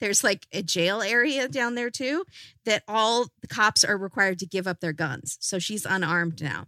[0.00, 2.24] there's like a jail area down there too,
[2.64, 5.36] that all the cops are required to give up their guns.
[5.40, 6.66] So she's unarmed now.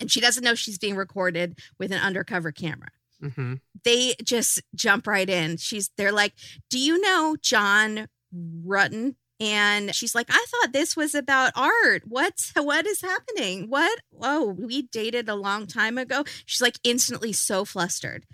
[0.00, 2.88] And she doesn't know she's being recorded with an undercover camera
[3.22, 3.54] hmm
[3.84, 5.56] they just jump right in.
[5.56, 6.34] She's they're like,
[6.68, 12.02] "Do you know John Ruetten?" And she's like, "I thought this was about art.
[12.06, 13.68] What's what is happening?
[13.68, 14.00] What?
[14.20, 18.26] Oh, we dated a long time ago." She's like instantly so flustered.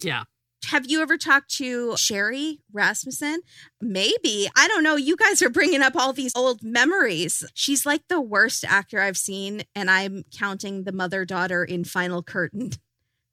[0.00, 0.24] Yeah.
[0.66, 3.40] Have you ever talked to Sherri Rasmussen?
[3.82, 4.48] Maybe.
[4.56, 4.96] I don't know.
[4.96, 7.44] You guys are bringing up all these old memories.
[7.54, 12.22] She's like the worst actor I've seen, and I'm counting the mother daughter in Final
[12.22, 12.70] Curtain,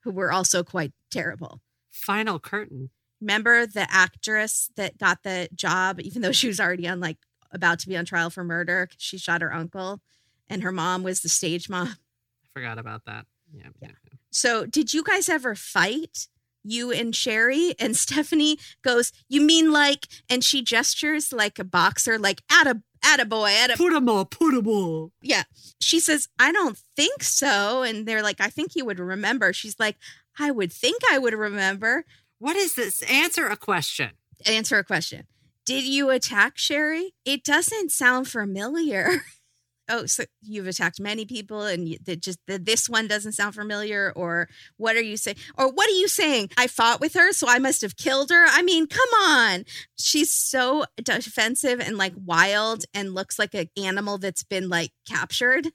[0.03, 1.61] who were also quite terrible.
[1.91, 2.89] Final curtain.
[3.19, 7.17] Remember the actress that got the job, even though she was already on like
[7.51, 8.89] about to be on trial for murder?
[8.97, 10.01] She shot her uncle,
[10.49, 11.87] and her mom was the stage mom.
[11.87, 13.25] I forgot about that.
[13.53, 13.69] Yeah.
[13.81, 13.89] Yeah.
[14.31, 16.27] So, did you guys ever fight?
[16.63, 22.17] You and Sherri and Stephanie goes, You mean like, and she gestures like a boxer,
[22.17, 24.25] like, at a attaboy, atta Put them all.
[24.25, 25.11] Put them all.
[25.21, 25.43] Yeah.
[25.79, 27.83] She says, I don't think so.
[27.83, 29.53] And they're like, I think you would remember.
[29.53, 29.97] She's like,
[30.39, 32.05] I would think I would remember.
[32.39, 33.01] What is this?
[33.03, 34.11] Answer a question.
[34.45, 35.27] Answer a question.
[35.65, 37.13] Did you attack Sherri?
[37.25, 39.23] It doesn't sound familiar.
[39.89, 43.55] oh, so you've attacked many people and you, that just that this one doesn't sound
[43.55, 45.37] familiar or what are you saying?
[45.57, 46.49] Or what are you saying?
[46.57, 48.45] I fought with her, so I must have killed her.
[48.47, 49.65] I mean, come on.
[49.97, 55.67] She's so defensive and like wild and looks like an animal that's been like captured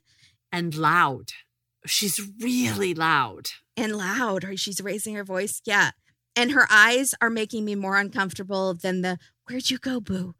[0.51, 1.29] And loud.
[1.85, 3.47] She's really loud.
[3.77, 5.61] and loud or she's raising her voice.
[5.65, 5.91] Yeah.
[6.35, 10.35] And her eyes are making me more uncomfortable than the where'd you go, boo?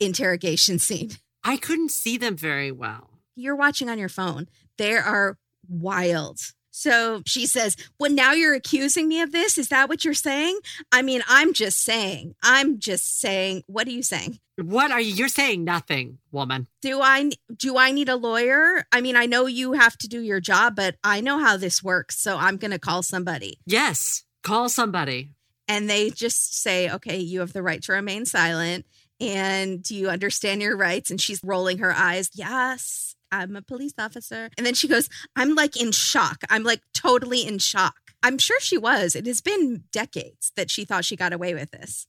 [0.00, 1.10] interrogation scene.
[1.44, 3.10] I couldn't see them very well.
[3.36, 4.48] You're watching on your phone.
[4.78, 5.38] They are
[5.68, 6.38] wild.
[6.72, 9.58] So she says, Well, now you're accusing me of this?
[9.58, 10.58] Is that what you're saying?
[10.92, 12.34] I mean, I'm just saying.
[12.42, 13.64] I'm just saying.
[13.66, 14.38] What are you saying?
[14.56, 15.12] What are you?
[15.14, 16.68] You're saying nothing, woman.
[16.82, 18.84] Do I do I need a lawyer?
[18.92, 21.82] I mean, I know you have to do your job, but I know how this
[21.82, 23.58] works, so I'm going to call somebody.
[23.66, 24.24] Yes.
[24.42, 25.30] Call somebody.
[25.68, 28.86] and they just say, okay, you have the right to remain silent.
[29.20, 31.10] And do you understand your rights?
[31.10, 32.30] And she's rolling her eyes.
[32.34, 34.50] Yes, I'm a police officer.
[34.56, 36.38] And then she goes, I'm like in shock.
[36.48, 37.94] I'm like totally in shock.
[38.22, 39.14] I'm sure she was.
[39.14, 42.06] It has been decades that she thought she got away with this.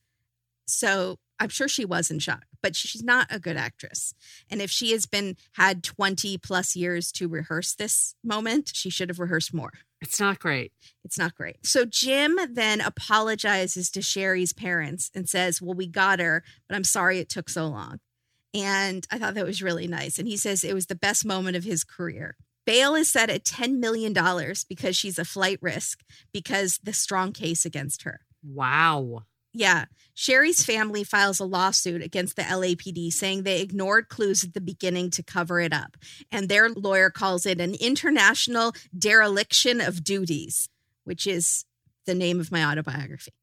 [0.66, 4.14] So I'm sure she was in shock, but she's not a good actress.
[4.50, 9.10] And if she has been had 20 plus years to rehearse this moment, she should
[9.10, 9.72] have rehearsed more.
[10.02, 10.74] It's not great.
[11.04, 11.66] It's not great.
[11.66, 16.84] So Jim then apologizes to Sherri's parents and says, Well, we got her, but I'm
[16.84, 18.00] sorry it took so long.
[18.54, 20.20] And I thought that was really nice.
[20.20, 22.36] And he says it was the best moment of his career.
[22.66, 24.14] Bail is set at $10 million
[24.68, 28.22] because she's a flight risk because the strong case against her.
[28.44, 29.24] Wow.
[29.54, 29.86] Yeah.
[30.14, 35.10] Sherri's family files a lawsuit against the LAPD saying they ignored clues at the beginning
[35.12, 35.98] to cover it up.
[36.32, 40.70] And their lawyer calls it an international dereliction of duties,
[41.06, 41.66] which is
[42.06, 43.34] the name of my autobiography.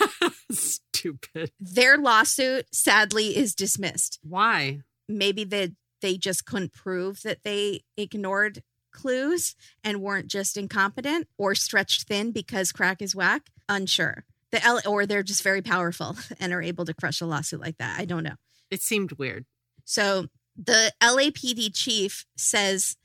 [0.50, 1.52] Stupid.
[1.60, 4.18] Their lawsuit, sadly, is dismissed.
[4.22, 4.80] Why?
[5.08, 11.54] Maybe they, they just couldn't prove that they ignored clues and weren't just incompetent or
[11.54, 13.48] stretched thin because crack is whack.
[13.68, 17.60] Unsure the L or they're just very powerful and are able to crush a lawsuit
[17.60, 17.98] like that.
[17.98, 18.36] I don't know.
[18.70, 19.44] It seemed weird.
[19.84, 20.26] So
[20.56, 22.96] the LAPD chief says,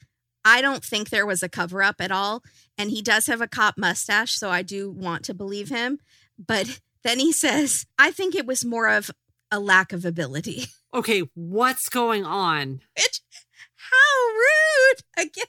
[0.46, 2.44] I don't think there was a cover up at all.
[2.78, 6.00] And he does have a cop mustache, so I do want to believe him.
[6.38, 9.12] But then he says, I think it was more of
[9.52, 10.66] a lack of ability.
[10.94, 12.80] Okay, what's going on?
[12.96, 13.22] Which,
[13.76, 15.28] how rude.
[15.28, 15.46] Again,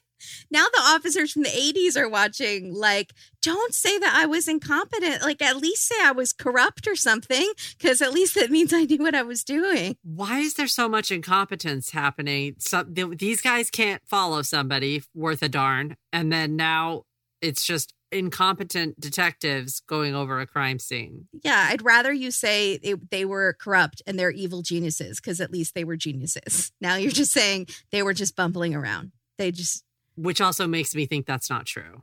[0.50, 3.12] now the officers from the 80s are watching like
[3.42, 7.52] don't say that i was incompetent like at least say i was corrupt or something
[7.76, 10.88] because at least that means i knew what i was doing why is there so
[10.88, 17.02] much incompetence happening so these guys can't follow somebody worth a darn and then now
[17.40, 21.28] it's just incompetent detectives going over a crime scene.
[21.44, 25.50] Yeah, I'd rather you say it, they were corrupt and they're evil geniuses because at
[25.50, 26.72] least they were geniuses.
[26.80, 29.12] Now you're just saying they were just bumbling around.
[29.36, 29.84] They just
[30.18, 32.02] which also makes me think that's not true.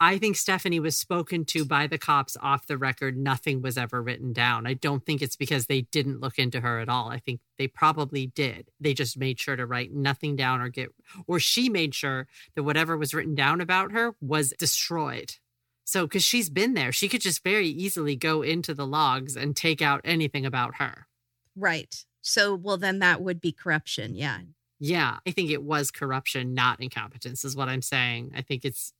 [0.00, 3.16] I think Stephanie was spoken to by the cops off the record.
[3.16, 4.66] Nothing was ever written down.
[4.66, 7.08] I don't think it's because they didn't look into her at all.
[7.08, 8.70] I think they probably did.
[8.80, 10.90] They just made sure to write nothing down or get,
[11.26, 15.36] or she made sure that whatever was written down about her was destroyed.
[15.84, 19.54] So, because she's been there, she could just very easily go into the logs and
[19.54, 21.06] take out anything about her.
[21.54, 22.04] Right.
[22.20, 24.16] So, well, then that would be corruption.
[24.16, 24.38] Yeah.
[24.80, 28.32] Yeah, I think it was corruption, not incompetence, is what I'm saying.
[28.36, 28.92] I think it's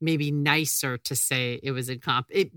[0.00, 2.24] maybe nicer to say it was incomp.
[2.28, 2.52] It,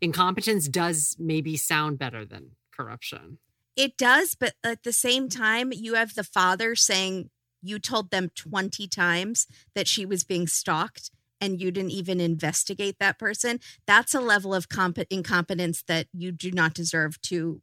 [0.00, 3.38] incompetence does maybe sound better than corruption.
[3.76, 7.30] It does, but at the same time, you have the father saying
[7.62, 11.10] you told them 20 times that she was being stalked
[11.40, 13.60] and you didn't even investigate that person.
[13.86, 17.62] That's a level of comp- incompetence that you do not deserve to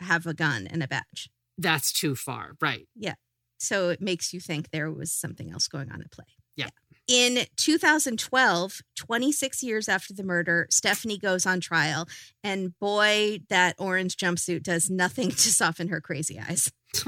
[0.00, 1.30] have a gun and a badge.
[1.56, 2.52] That's too far.
[2.60, 2.88] Right.
[2.96, 3.14] Yeah.
[3.62, 6.24] So it makes you think there was something else going on at play.
[6.56, 6.68] Yeah.
[7.08, 12.08] In 2012, 26 years after the murder, Stephanie goes on trial.
[12.42, 16.70] And boy, that orange jumpsuit does nothing to soften her crazy eyes.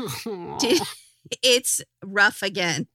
[1.42, 2.86] it's rough again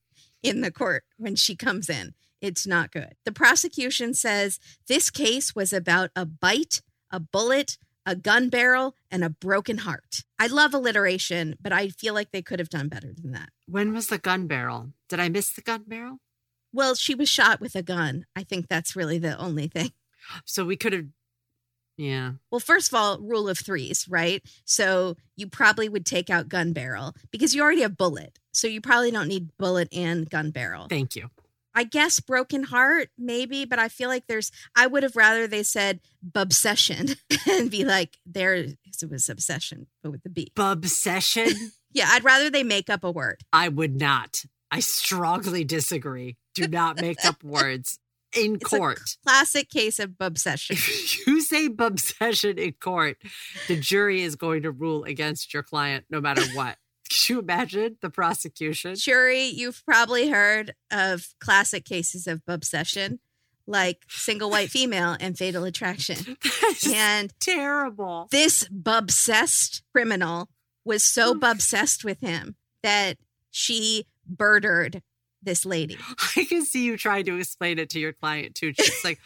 [0.41, 2.13] in the court when she comes in.
[2.41, 3.15] It's not good.
[3.25, 6.81] The prosecution says this case was about a bite,
[7.11, 10.23] a bullet, a gun barrel, and a broken heart.
[10.39, 13.49] I love alliteration, but I feel like they could have done better than that.
[13.67, 14.93] When was the gun barrel?
[15.09, 16.19] Did I miss the gun barrel?
[16.71, 18.25] Well, she was shot with a gun.
[18.35, 19.91] I think that's really the only thing.
[20.45, 21.05] So we could have,
[21.97, 22.33] yeah.
[22.51, 24.43] Well, first of all, rule of threes, right?
[24.65, 28.37] So you probably would take out gun barrel because you already have bullet.
[28.51, 30.87] So you probably don't need bullet and gun barrel.
[30.87, 31.29] Thank you.
[31.79, 35.63] I guess broken heart, maybe, but I feel like there's, I would have rather they
[35.63, 36.01] said
[36.35, 37.11] obsession
[37.49, 38.77] and be like, there it
[39.09, 40.51] was obsession, but with the B.
[40.57, 41.47] Obsession?
[41.93, 43.43] yeah, I'd rather they make up a word.
[43.53, 44.43] I would not.
[44.69, 46.35] I strongly disagree.
[46.53, 47.97] Do not make up words
[48.35, 48.99] in It's court.
[48.99, 50.75] a classic case of obsession.
[50.75, 53.15] If you say obsession in court,
[53.69, 56.75] the jury is going to rule against your client no matter what.
[57.09, 58.95] Could you imagine the prosecution?
[58.95, 63.19] Jury, you've probably heard of classic cases of obsession,
[63.65, 66.37] like single white female and fatal attraction.
[66.93, 68.27] And terrible.
[68.31, 70.49] this bobsessed criminal
[70.85, 73.17] was so bobsessed with him that
[73.51, 74.05] she
[74.39, 75.01] murdered
[75.41, 75.97] this lady.
[76.35, 78.73] I can see you trying to explain it to your client too.
[78.73, 79.19] She's like,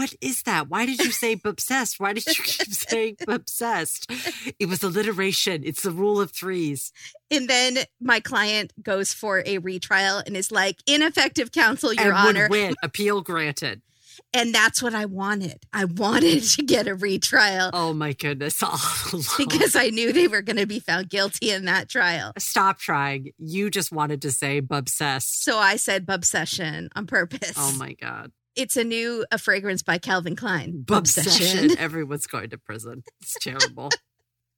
[0.00, 0.70] what is that?
[0.70, 2.00] Why did you say obsessed?
[2.00, 4.10] Why did you keep saying obsessed?
[4.58, 5.60] It was alliteration.
[5.62, 6.90] It's the rule of threes.
[7.30, 12.12] And then my client goes for a retrial and is like, ineffective counsel, Your and
[12.14, 12.42] Honor.
[12.44, 12.74] would win.
[12.82, 13.82] Appeal granted.
[14.32, 15.66] And that's what I wanted.
[15.70, 18.62] I wanted to get a retrial Oh my goodness.
[18.62, 18.78] All
[19.38, 22.32] because I knew they were going to be found guilty in that trial.
[22.38, 23.32] Stop trying.
[23.36, 25.24] You just wanted to say bubsess.
[25.24, 27.52] So I said Bubsession on purpose.
[27.58, 28.32] Oh my God.
[28.56, 30.84] It's a new a fragrance by Calvin Klein.
[30.90, 31.76] Obsession.
[31.78, 33.02] Everyone's going to prison.
[33.20, 33.90] It's terrible.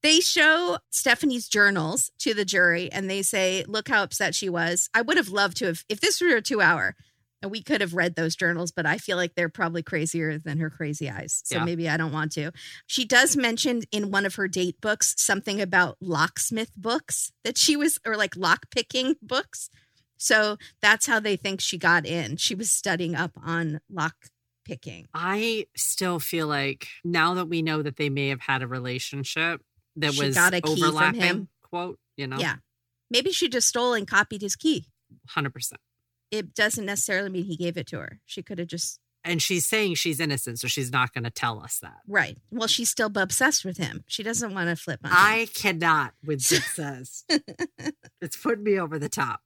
[0.03, 4.88] They show Stephanie's journals to the jury and they say, look how upset she was.
[4.93, 6.97] I would have loved to have, if this were a two hour,
[7.40, 10.38] and uh, we could have read those journals, but I feel like they're probably crazier
[10.38, 11.40] than her crazy eyes.
[11.45, 11.64] So Yeah.
[11.64, 12.51] maybe I don't want to.
[12.88, 17.76] She does mention in one of her date books something about locksmith books that she
[17.76, 19.70] was, or like lock picking books.
[20.23, 22.37] So that's how they think she got in.
[22.37, 24.14] She was studying up on lock
[24.64, 25.09] picking.
[25.12, 29.61] I still feel like now that we know that they may have had a relationship
[29.97, 31.49] that She was got a key from overlapping, him.
[31.62, 32.57] quote, you know, Yeah.
[33.11, 34.87] Maybe she just stole and copied his key.
[35.37, 35.73] 100%.
[36.31, 38.20] It doesn't necessarily mean he gave it to her.
[38.25, 41.61] She could have just And she's saying she's innocent, so she's not going to tell
[41.61, 41.99] us that.
[42.07, 42.39] Right.
[42.53, 44.05] Well, she's still obsessed with him.
[44.07, 45.16] She doesn't want to flip on him.
[45.18, 46.41] I cannot with
[46.77, 47.25] says.
[48.20, 49.41] it's putting me over the top.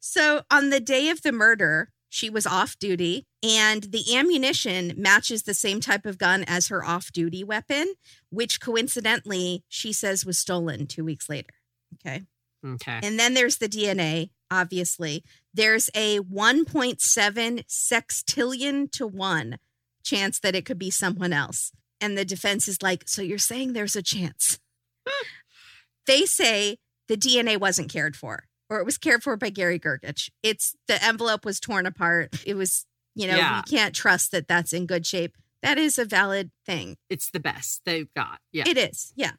[0.00, 5.42] So on the day of the murder, she was off duty, and the ammunition matches
[5.42, 7.94] the same type of gun as her off duty weapon,
[8.30, 11.50] which coincidentally she says was stolen two weeks later.
[11.94, 12.22] Okay.
[12.66, 13.00] Okay.
[13.02, 15.22] And then there's the DNA, obviously.
[15.52, 19.58] There's a 1.7 sextillion to one
[20.02, 21.70] chance that it could be someone else.
[22.00, 24.58] And the defense is like, so you're saying there's a chance?
[26.06, 30.30] they say the DNA wasn't cared for, or it was cared for by Garry Gergich.
[30.42, 32.42] It's the envelope was torn apart.
[32.46, 33.62] It was, you know, Yeah.
[33.66, 35.36] we can't trust that that's in good shape.
[35.62, 36.96] That is a valid thing.
[37.10, 38.40] It's the best they've got.
[38.52, 38.64] Yeah.
[38.66, 39.32] It is, yeah.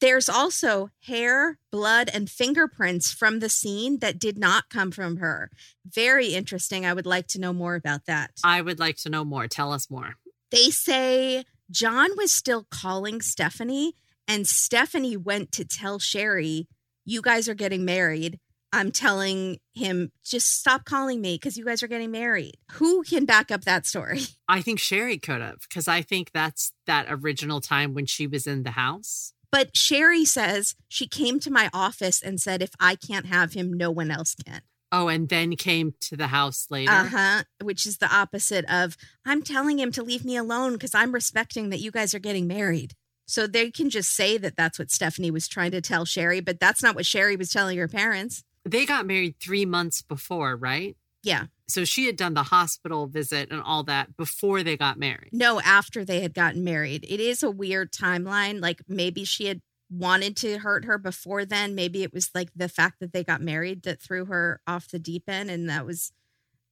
[0.00, 5.50] There's also hair, blood, and fingerprints from the scene that did not come from her.
[5.84, 6.86] Very interesting.
[6.86, 8.30] I would like to know more about that.
[8.42, 9.46] I would like to know more.
[9.46, 10.14] Tell us more.
[10.50, 13.94] They say John was still calling Stephanie,
[14.26, 16.66] and Stephanie went to tell Sherri,
[17.04, 18.38] You guys are getting married.
[18.72, 22.54] I'm telling him, just stop calling me because you guys are getting married.
[22.72, 24.20] Who can back up that story?
[24.48, 28.46] I think Sherri could have, because I think that's that original time when she was
[28.46, 29.32] in the house.
[29.50, 33.72] But Sherri says she came to my office and said, if I can't have him,
[33.72, 34.60] no one else can.
[34.92, 36.92] Oh, and then came to the house later.
[36.92, 37.42] Uh huh.
[37.62, 41.70] Which is the opposite of, I'm telling him to leave me alone because I'm respecting
[41.70, 42.94] that you guys are getting married.
[43.30, 46.58] So they can just say that that's what Stephanie was trying to tell Sherri, but
[46.58, 48.42] that's not what Sherri was telling her parents.
[48.64, 50.96] They got married three months before, right?
[51.22, 51.44] Yeah.
[51.68, 55.30] So she had done the hospital visit and all that before they got married.
[55.32, 57.06] No, after they had gotten married.
[57.08, 58.60] It is a weird timeline.
[58.60, 61.76] Like maybe she had wanted to hurt her before then.
[61.76, 64.98] Maybe it was like the fact that they got married that threw her off the
[64.98, 65.50] deep end.
[65.50, 66.10] And that was,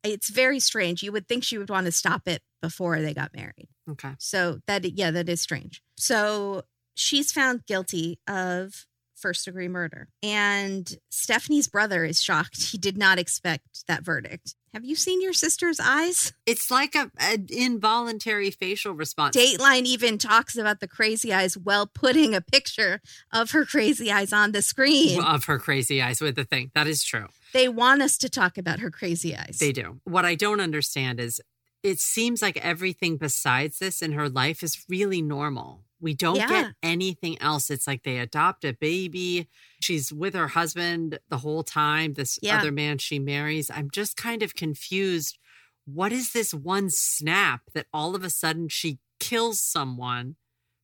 [0.03, 1.03] it's very strange.
[1.03, 3.68] You would think she would want to stop it before they got married.
[3.90, 4.14] Okay.
[4.18, 5.82] So that, yeah, that is strange.
[5.96, 6.62] So
[6.94, 8.86] she's found guilty of
[9.18, 10.08] first degree murder.
[10.22, 12.62] And Stephanie's brother is shocked.
[12.62, 14.54] He did not expect that verdict.
[14.74, 16.32] Have you seen your sister's eyes?
[16.46, 19.34] It's like a, an involuntary facial response.
[19.34, 23.00] Dateline even talks about the crazy eyes while putting a picture
[23.32, 25.22] of her crazy eyes on the screen.
[25.22, 26.70] of her crazy eyes with the thing.
[26.74, 27.26] That is true.
[27.54, 29.58] They want us to talk about her crazy eyes.
[29.58, 30.00] They do.
[30.04, 31.40] What I don't understand is
[31.82, 35.84] it seems like everything besides this in her life is really normal.
[36.01, 36.49] We don't Yeah.
[36.49, 37.70] get anything else.
[37.70, 39.49] It's like they adopt a baby.
[39.80, 42.59] She's with her husband the whole time, this Yeah.
[42.59, 43.70] other man she marries.
[43.70, 45.38] I'm just kind of confused.
[45.84, 50.36] What is this one snap that all of a sudden she kills someone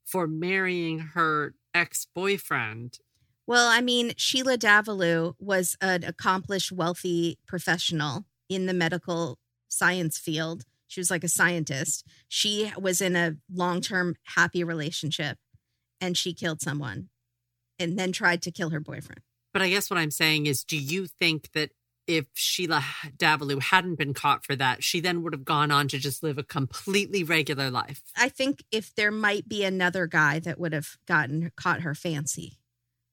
[0.04, 2.98] for marrying her ex boyfriend?
[3.46, 9.38] Well, I mean, Sheila Davalloo was an accomplished, wealthy professional in the medical
[9.68, 10.64] science field.
[10.94, 12.06] She was like a scientist.
[12.28, 15.38] She was in a long term happy relationship
[16.00, 17.08] and she killed someone
[17.80, 19.22] and then tried to kill her boyfriend.
[19.52, 21.70] But I guess what I'm saying is, do you think that
[22.06, 22.84] if Sheila
[23.16, 26.38] Davalloo hadn't been caught for that, she then would have gone on to just live
[26.38, 28.00] a completely regular life?
[28.16, 32.60] I think if there might be another guy that would have gotten caught her fancy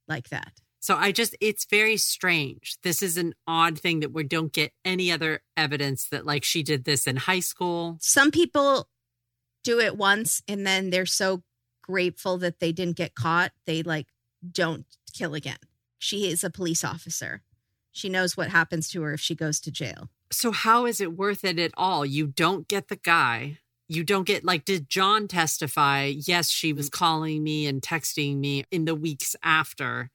[0.08, 0.62] like that.
[0.82, 2.76] So I just, it's very strange.
[2.84, 6.64] This is an odd thing that we don't get any other evidence that, like, she
[6.64, 7.98] did this in high school.
[8.02, 8.90] Some people
[9.64, 11.44] do it once and then they're so
[11.82, 14.08] grateful that they didn't get caught, they like
[14.50, 15.58] don't kill again.
[16.00, 17.42] She is a police officer.
[17.92, 20.10] She knows what happens to her if she goes to jail.
[20.32, 22.06] So, how is it worth it at all?
[22.06, 23.58] You don't get the guy.
[23.90, 26.06] You don't get, like, did John testify?
[26.06, 26.94] Yes, she was mm.
[26.94, 30.10] calling me and texting me in the weeks after.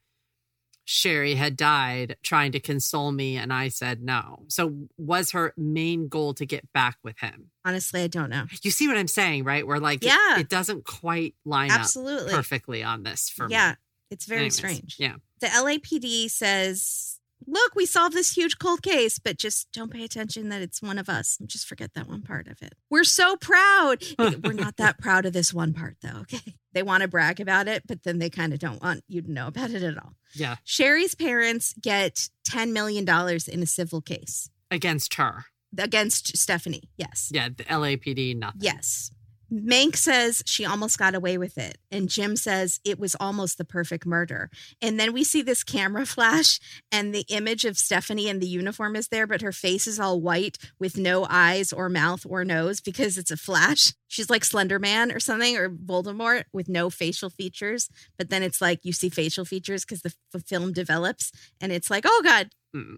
[0.89, 4.45] Sherri had died trying to console me, and I said no.
[4.47, 7.51] So, was her main goal to get back with him?
[7.64, 8.45] Honestly, I don't know.
[8.62, 9.66] You see what I'm saying, right?
[9.66, 10.39] Where like, Yeah.
[10.39, 12.26] it, doesn't quite line Absolutely.
[12.32, 13.76] up perfectly on this for yeah, me.
[14.12, 14.97] it's very Anyways, strange.
[14.99, 15.16] Yeah.
[15.41, 17.16] The LAPD says,
[17.47, 20.99] "Look, we solved this huge cold case, but just don't pay attention that it's one
[20.99, 21.39] of us.
[21.47, 22.74] Just forget that one part of it.
[22.91, 24.03] We're so proud.
[24.18, 26.20] We're not that proud of this one part, though.
[26.22, 29.22] Okay, they want to brag about it, but then they kind of don't want you
[29.22, 30.57] to know about it at all." Yeah.
[30.64, 33.09] Sherri's parents get $10 million
[33.49, 35.47] in a civil case Against her.
[35.78, 36.91] against Stephanie.
[36.97, 37.30] Yes.
[37.32, 37.49] Yeah.
[37.57, 38.61] The LAPD, nothing.
[38.62, 39.11] Yes.
[39.53, 41.78] Mank says she almost got away with it.
[41.90, 44.51] And Jim says it was almost the perfect murder.
[44.82, 46.59] And then we see this camera flash,
[46.90, 50.20] and the image of Stephanie in the uniform is there, but her face is all
[50.20, 53.94] white with no eyes or mouth or nose because it's a flash.
[54.09, 57.88] She's like Slender Man or something, or Voldemort with no facial features.
[58.16, 62.05] But then it's like you see facial features because the film develops, and it's like,
[62.07, 62.51] oh God.
[62.74, 62.97] Mm.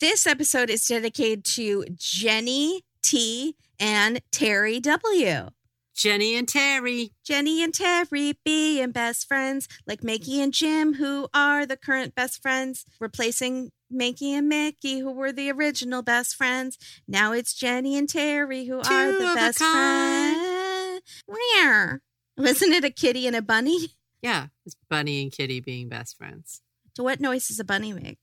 [0.00, 5.50] This episode is dedicated to Jeni T and Teri W.
[5.96, 7.10] Jeni and Teri.
[7.28, 12.42] Jeni and Teri being best friends, like Mickey and Jim, who are the current best
[12.42, 16.78] friends, replacing Mickey and Mickey, who were the original best friends.
[17.06, 21.02] Now it's Jeni and Teri, who are the best friends.
[21.26, 22.00] Where?
[22.36, 23.90] Wasn't it a kitty and a bunny?
[24.20, 24.46] Yeah.
[24.66, 26.62] It's Bunny and Kitty being best friends.
[26.96, 28.18] So what noise does a bunny make?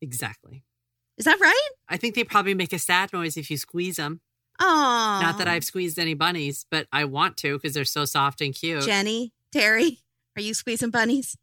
[0.00, 0.64] Exactly.
[1.18, 1.68] Is that right?
[1.88, 4.22] I think they probably make a sad noise if you squeeze them.
[4.60, 8.40] Oh, Not that I've squeezed any bunnies, but I want to because they're so soft
[8.40, 8.82] and cute.
[8.84, 9.98] Jeni, Teri,
[10.36, 11.36] are you squeezing bunnies?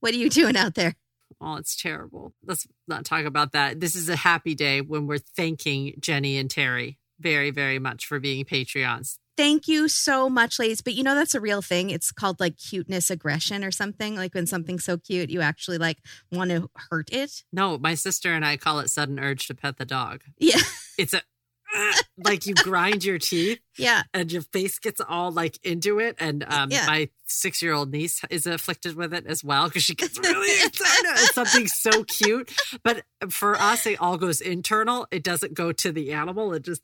[0.00, 0.94] What are you doing out there?
[1.40, 2.32] Oh, it's terrible.
[2.44, 3.80] Let's not talk about that.
[3.80, 8.20] This is a happy day when we're thanking Jeni and Teri very, very much for
[8.20, 9.18] being Patreons.
[9.36, 10.82] Thank you so much, ladies.
[10.82, 11.88] But you know that's a real thing.
[11.90, 14.14] It's called like cuteness aggression or something.
[14.14, 15.98] Like when something's so cute, you actually like
[16.30, 17.42] want to hurt it.
[17.52, 20.22] No, my sister and I call it sudden urge to pet the dog.
[20.38, 20.60] Yeah,
[20.98, 21.22] It's a
[22.24, 24.02] like you grind your teeth yeah.
[24.12, 26.16] and your face gets all like into it.
[26.18, 26.86] And um, Yeah.
[26.86, 30.52] my six year old niece is afflicted with it as well because she gets really
[30.66, 31.10] excited.
[31.22, 32.52] It's something so cute.
[32.82, 35.06] But for us, it all goes internal.
[35.10, 36.52] It doesn't go to the animal.
[36.52, 36.82] It just,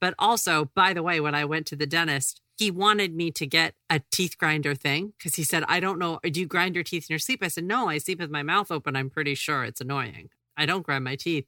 [0.00, 3.46] but also, by the way, when I went to the dentist, he wanted me to
[3.46, 6.84] get a teeth grinder thing because he said, I don't know, do you grind your
[6.84, 7.42] teeth in your sleep?
[7.42, 8.94] I said, No, I sleep with my mouth open.
[8.94, 10.28] I'm pretty sure it's annoying.
[10.56, 11.46] I don't grind my teeth.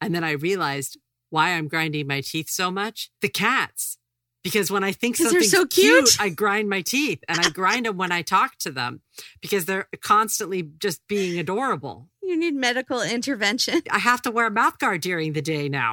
[0.00, 0.98] And then I realized
[1.32, 3.10] why I'm grinding my teeth so much.
[3.20, 3.96] The cats.
[4.44, 6.20] Because when I think they're something's so cute, cute.
[6.20, 9.00] I grind my teeth and I grind them when I talk to them
[9.40, 12.08] because they're constantly just being adorable.
[12.22, 13.82] You need medical intervention.
[13.90, 15.90] I have to wear a mouth guard during the day now.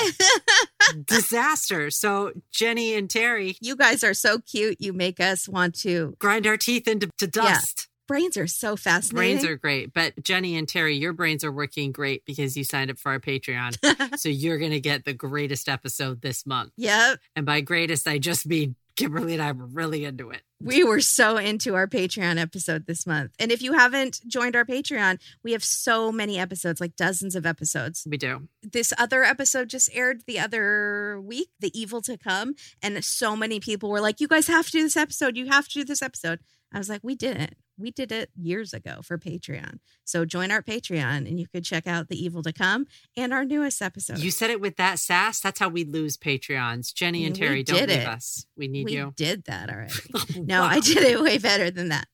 [1.05, 1.91] Disaster.
[1.91, 4.77] So Jeni and Teri You guys are so cute.
[4.79, 6.15] You make us want to.
[6.19, 7.88] grind our teeth into to dust.
[8.09, 9.37] Brains are so fascinating.
[9.37, 12.89] Brains are great, but Jeni and Teri, your brains are working great because you signed
[12.89, 14.17] up for our Patreon.
[14.17, 16.71] so you're going to get the greatest episode this month.
[16.75, 17.19] yep.
[17.35, 20.41] And by greatest, I just mean Kimberly and I were really into it.
[20.59, 23.31] We were so into our Patreon episode this month.
[23.37, 27.45] And if you haven't joined our Patreon, we have so many episodes, like dozens of
[27.45, 28.07] episodes.
[28.09, 28.49] We do.
[28.63, 33.59] this other episode just aired the other week, The Evil to Come, and so many
[33.59, 35.37] people were like, "You guys have to do this episode.
[35.37, 36.39] You have to do this episode."
[36.73, 37.55] I was like, "We didn't.
[37.79, 39.79] We did it years ago for Patreon.
[40.03, 43.45] So join our Patreon, and you could check out The Evil to Come and our
[43.45, 44.19] newest episode.
[44.19, 45.39] You said it with that sass.
[45.39, 46.93] That's how we lose Patreons.
[46.93, 48.07] Jeni and Teri, don't leave it.
[48.07, 48.45] us.
[48.57, 49.13] We need we you.
[49.15, 49.93] did that already.
[50.15, 50.67] Oh, no, Wow.
[50.67, 52.07] I did it way better than that.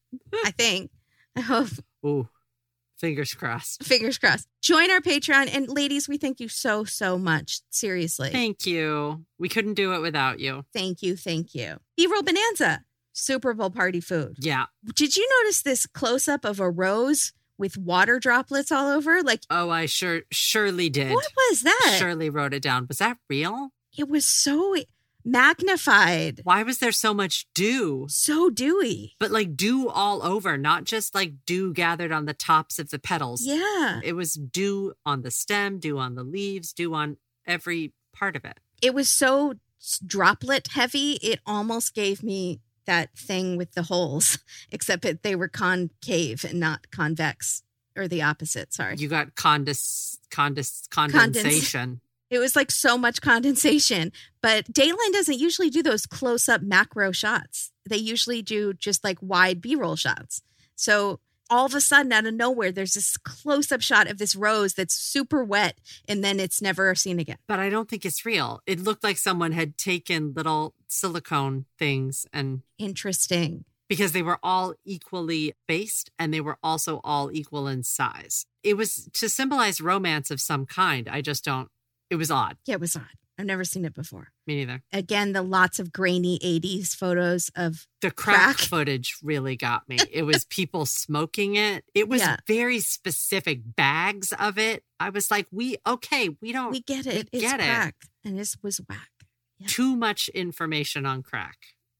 [0.45, 0.91] I think.
[1.35, 1.69] I hope.
[2.05, 2.29] Ooh,
[2.99, 3.83] fingers crossed.
[3.83, 4.47] Fingers crossed.
[4.61, 7.59] Join our Patreon, and ladies, we thank you so so much.
[7.71, 8.29] Seriously.
[8.29, 9.25] Thank you.
[9.39, 10.63] We couldn't do it without you.
[10.73, 11.77] Thank you, thank you.
[11.97, 12.83] B-roll bonanza,
[13.17, 14.35] Super Bowl party food.
[14.39, 14.65] Yeah.
[14.93, 19.23] Did you notice this close up of a rose with water droplets all over?
[19.23, 21.11] Like, Oh, I sure surely did.
[21.13, 21.95] what was that?
[21.97, 22.85] Surely wrote it down.
[22.87, 23.69] Was that real?
[23.97, 24.75] It was so
[25.23, 28.05] magnified, Why was there so much dew?
[28.09, 29.15] so dewy.
[29.19, 32.99] But like dew all over, not just like dew gathered on the tops of the
[32.99, 33.41] petals.
[33.45, 37.17] Yeah, It was dew on the stem, dew on the leaves, dew on
[37.47, 38.59] every part of it.
[38.81, 39.53] it was so
[40.05, 41.13] droplet heavy.
[41.21, 44.39] It almost gave me that thing with the holes,
[44.71, 47.63] except that they were concave and not convex,
[47.95, 48.73] or the opposite.
[48.73, 48.95] Sorry.
[48.97, 52.01] You got condens, condens, condensation.
[52.31, 54.11] It was like so much condensation.
[54.41, 57.71] But Dateline doesn't usually do those close up macro shots.
[57.87, 60.41] They usually do just like wide B roll shots.
[60.75, 61.19] So
[61.49, 64.73] all of a sudden, out of nowhere, there's this close up shot of this rose
[64.73, 65.77] that's super wet
[66.07, 67.37] and then it's never seen again.
[67.47, 68.61] but I don't think it's real.
[68.65, 73.65] It looked like someone had taken little silicone things and Interesting.
[73.87, 78.45] because they were all equally based and they were also all equal in size.
[78.63, 81.07] It was to symbolize romance of some kind.
[81.07, 81.69] I just don't,
[82.09, 82.57] it was odd.
[82.65, 83.03] Yeah, it was odd.
[83.37, 84.29] I've never seen it before.
[84.47, 84.81] Me neither.
[84.93, 88.57] Again, the lots of grainy 80s photos of The crack, Crack.
[88.59, 89.97] footage really got me.
[90.11, 91.83] It was people smoking it.
[91.93, 92.37] It was Yeah.
[92.47, 94.83] very specific bags of it.
[94.99, 97.29] I was like, we, okay, we don't, we get it.
[97.33, 97.93] we It's get it.
[98.23, 99.09] And this was whack.
[99.59, 99.67] Yeah.
[99.69, 101.57] too much information on crack.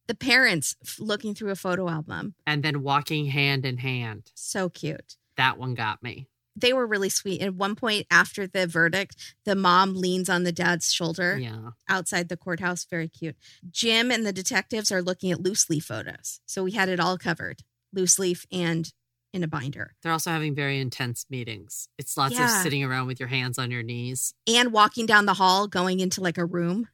[0.07, 2.35] The parents looking through a photo album.
[2.45, 4.31] And then walking hand in hand.
[4.35, 5.17] So cute.
[5.35, 6.27] That one got me.
[6.55, 7.41] They were really sweet.
[7.41, 11.71] At one point after the verdict, the mom leans on the dad's shoulder Yeah.
[11.89, 12.85] outside the courthouse.
[12.85, 13.35] Very cute.
[13.69, 16.39] Jim and the detectives are looking at loose leaf photos.
[16.45, 17.63] So we had it all covered
[17.93, 18.91] loose leaf and
[19.33, 19.95] in a binder.
[20.01, 21.89] They're also having very intense meetings.
[21.97, 24.33] It's lots of sitting around with your hands on your knees.
[24.47, 26.87] And walking down the hall, going into like a room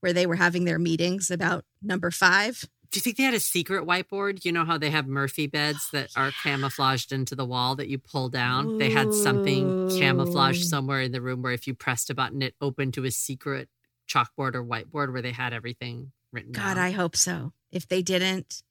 [0.00, 2.64] where they were having their meetings about number five.
[2.92, 4.44] Do you think they had a secret whiteboard?
[4.44, 7.96] You know how they have Murphy beds that are camouflaged into the wall that you
[7.96, 8.76] pull down?
[8.76, 12.54] They had something camouflaged somewhere in the room where if you pressed a button, it
[12.60, 13.70] opened to a secret
[14.06, 16.84] chalkboard or whiteboard where they had everything written God, down.
[16.84, 17.54] I hope so.
[17.70, 18.62] If they didn't,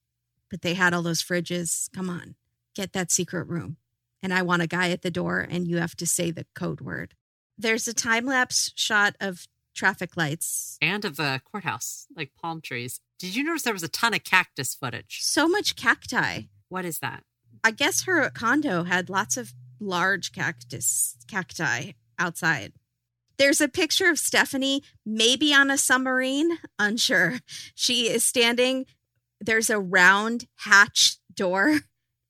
[0.52, 2.35] but they had all those fridges, come on,
[2.76, 3.77] get that secret room.
[4.22, 6.80] And I want a guy at the door, and you have to say the code
[6.80, 7.15] word.
[7.57, 10.77] There's a time lapse shot of traffic lights.
[10.80, 13.02] and of a courthouse, like palm trees.
[13.22, 15.19] Did you notice there was a ton of cactus footage?
[15.22, 16.45] So much cacti.
[16.69, 17.23] What is that?
[17.64, 22.73] I guess her condo had lots of large cactus cacti outside.
[23.38, 27.41] There's a picture of Stephanie, maybe on a submarine, unsure.
[27.76, 28.88] She is standing.
[29.39, 31.81] There's a round hatch door,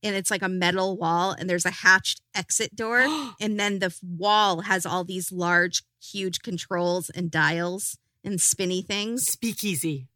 [0.03, 3.05] and it's like a metal wall, and there's a hatched exit door.
[3.39, 9.25] and then the wall has all these large, huge controls and dials and spinny things.
[9.25, 10.09] Speakeasy.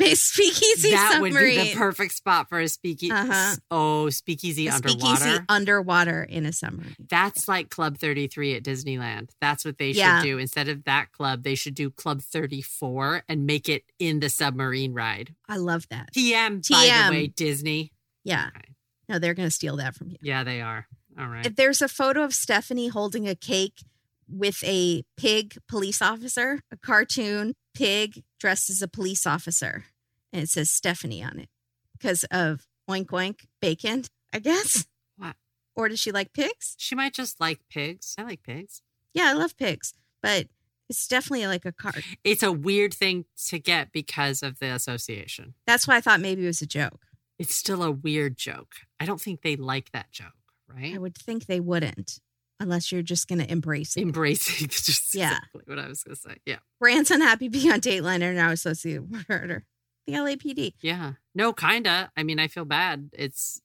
[0.00, 1.34] A speakeasy that submarine.
[1.34, 3.12] would be the perfect spot for a speakeasy.
[3.12, 3.56] Uh-huh.
[3.70, 5.16] Oh, speakeasy A underwater.
[5.16, 6.96] speakeasy underwater in a submarine.
[7.08, 9.30] That's like Club 33 at Disneyland.
[9.40, 10.20] That's what they Yeah.
[10.20, 10.38] should do.
[10.38, 14.92] Instead of that club, they should do Club 34 and make it in the submarine
[14.92, 15.34] ride.
[15.48, 16.12] I love that.
[16.14, 17.06] TM, by TM.
[17.08, 17.92] the way, Disney.
[18.24, 18.48] Yeah.
[18.56, 18.68] Okay.
[19.08, 20.16] No, they're going to steal that from you.
[20.22, 20.86] Yeah, they are.
[21.18, 21.44] All right.
[21.46, 23.84] If There's a photo of Stephanie holding a cake
[24.28, 29.84] with a pig police officer, a cartoon pig dressed as a police officer.
[30.32, 31.48] And it says Stephanie on it
[31.92, 34.02] because of oink oink bacon,
[34.32, 34.86] I guess.
[35.16, 35.36] What?
[35.76, 36.74] Or does she like pigs?
[36.76, 38.16] She might just like pigs.
[38.18, 38.82] I like pigs.
[39.14, 40.48] Yeah, I love pigs, but
[40.88, 42.02] it's definitely like a card.
[42.24, 45.54] It's a weird thing to get because of the association.
[45.64, 47.06] That's why I thought maybe it was a joke.
[47.38, 48.72] It's still a weird joke.
[48.98, 50.32] I don't think they like that joke,
[50.68, 50.94] right?
[50.94, 52.18] I would think they wouldn't
[52.60, 54.02] unless you're just going to embrace it.
[54.02, 55.32] Embracing just Yeah.
[55.32, 56.36] exactly what I was going to say.
[56.46, 56.58] Yeah.
[56.80, 59.64] Brands unhappy being on Dateline are now associated with murder.
[60.06, 60.74] The LAPD.
[60.80, 61.12] Yeah.
[61.34, 62.10] No, kinda.
[62.16, 63.10] I mean, I feel bad.
[63.12, 63.60] It's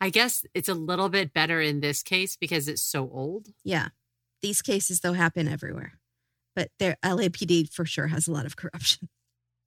[0.00, 3.48] I guess it's a little bit better in this case because it's so old.
[3.62, 3.88] Yeah.
[4.42, 5.92] These cases, though, happen everywhere.
[6.54, 9.08] But their LAPD for sure has a lot of corruption.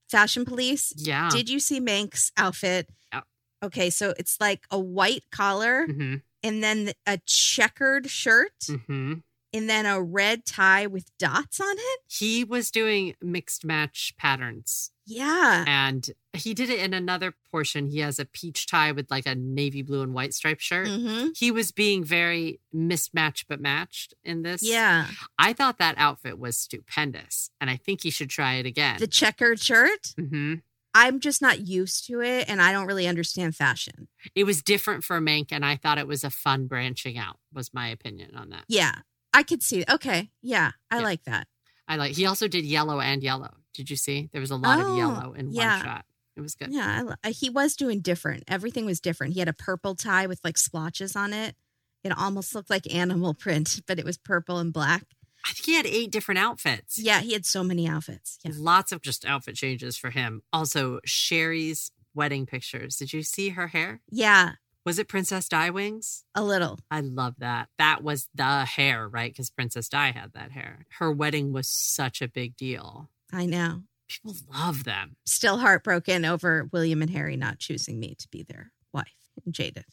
[0.10, 0.92] Fashion police.
[0.98, 1.30] Yeah.
[1.32, 2.90] Did you see Mank's outfit?
[3.14, 3.22] Yeah.
[3.62, 6.16] Okay, so it's like a white collar mm-hmm.
[6.44, 9.14] And then a checkered shirt Mm-hmm.
[9.54, 12.00] and then a red tie with dots on it.
[12.08, 15.64] He was doing mixed match patterns Yeah.
[15.68, 17.88] and he did it in another portion.
[17.88, 20.88] He has a peach tie with like a navy blue and white striped shirt.
[20.88, 24.62] hmm He was being very mismatched but matched in this.
[24.64, 25.08] Yeah.
[25.40, 29.00] I thought that outfit was stupendous and I think he should try it again.
[29.00, 30.14] The checkered shirt.
[30.18, 30.56] hmm
[30.94, 34.08] I'm just not used to it and I don't really understand fashion.
[34.36, 37.74] It was different for Mank and I thought it was a fun branching out, was
[37.74, 38.64] my opinion on that.
[38.68, 38.94] Yeah.
[39.34, 39.86] I could see.
[39.90, 40.32] Okay.
[40.42, 40.72] Yeah.
[40.90, 41.04] I Yeah.
[41.04, 41.48] like that.
[41.88, 42.16] I like.
[42.16, 43.56] He also did yellow and yellow.
[43.74, 44.30] Did you see?
[44.32, 45.78] There was a lot Oh, of yellow in yeah.
[45.78, 46.06] one shot.
[46.36, 46.72] It was good.
[46.72, 48.44] Yeah, I, he was doing different.
[48.48, 49.34] Everything was different.
[49.34, 51.56] He had a purple tie with like splotches on it.
[52.04, 55.04] It almost looked like animal print, but it was purple and black.
[55.50, 56.98] I think he had eight different outfits.
[56.98, 58.38] Yeah, he had so many outfits.
[58.44, 58.52] Yeah.
[58.56, 60.42] Lots of just outfit changes for him.
[60.54, 62.98] Also, Sherri's wedding pictures.
[62.98, 64.02] Did you see her hair?
[64.10, 64.54] Yeah,
[64.86, 66.24] Was it Princess Di wings?
[66.36, 66.80] a little.
[66.92, 67.70] I love that.
[67.78, 69.32] That was the hair, right?
[69.32, 70.86] Because Princess Di had that hair.
[71.00, 73.10] Her wedding was such a big deal.
[73.32, 73.84] I know.
[74.08, 75.16] People love them.
[75.26, 79.06] Still heartbroken over William and Harry not choosing me to be their wife.
[79.50, 79.86] Jaded.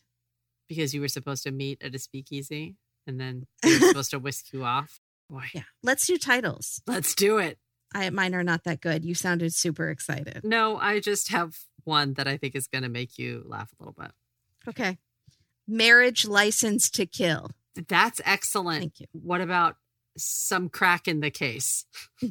[0.68, 2.76] because you were supposed to meet at a speakeasy
[3.06, 5.00] and then they were supposed to whisk you off.
[5.30, 5.62] Boy, Yeah.
[5.82, 6.80] Let's do titles.
[6.86, 7.58] let's do it.
[7.94, 9.04] I mine are not that good.
[9.04, 10.42] You sounded super excited.
[10.44, 13.82] No, I just have one that I think is going to make you laugh a
[13.82, 14.10] little bit.
[14.68, 14.98] Okay.
[15.68, 17.50] Marriage license to kill.
[17.88, 18.80] That's excellent.
[18.80, 19.06] Thank you.
[19.12, 19.76] What about
[20.16, 21.84] some crack in the case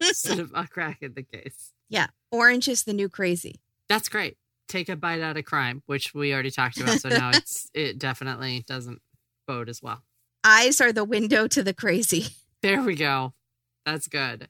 [0.00, 1.72] instead of a crack in the case?
[1.88, 2.08] yeah.
[2.30, 3.60] Orange is the new crazy.
[3.88, 4.36] That's great.
[4.68, 7.00] take a bite out of crime, which we already talked about.
[7.00, 9.00] So now it's it definitely doesn't
[9.46, 10.02] bode as well.
[10.44, 12.26] Eyes are the window to the crazy.
[12.60, 13.34] There we go.
[13.86, 14.48] That's good.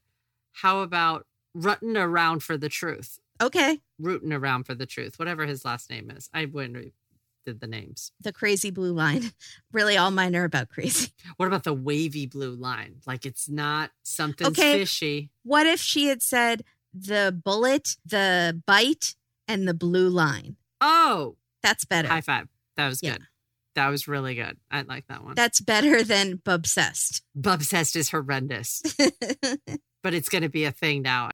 [0.52, 3.18] How about rooting around for the truth?
[3.38, 3.80] Okay.
[3.98, 6.30] Rooting around for the truth, whatever his last name is.
[6.32, 6.92] I wouldn't re-
[7.44, 8.10] did the names.
[8.18, 9.32] The crazy blue line.
[9.72, 11.12] Really, all mine are about crazy.
[11.36, 13.02] What about the wavy blue line?
[13.06, 14.78] Like it's not something Okay.
[14.78, 15.30] fishy.
[15.42, 19.16] What if she had said the bullet, the bite,
[19.46, 20.56] and the blue line?
[20.80, 22.08] Oh, That's better.
[22.08, 22.48] high five.
[22.76, 23.18] That was Yeah.
[23.18, 23.26] good.
[23.78, 24.56] That was really good.
[24.72, 25.36] I like that one.
[25.36, 27.22] That's better than Bobsessed.
[27.38, 28.82] Bobsessed is horrendous,
[30.02, 31.30] but it's going to be a thing now.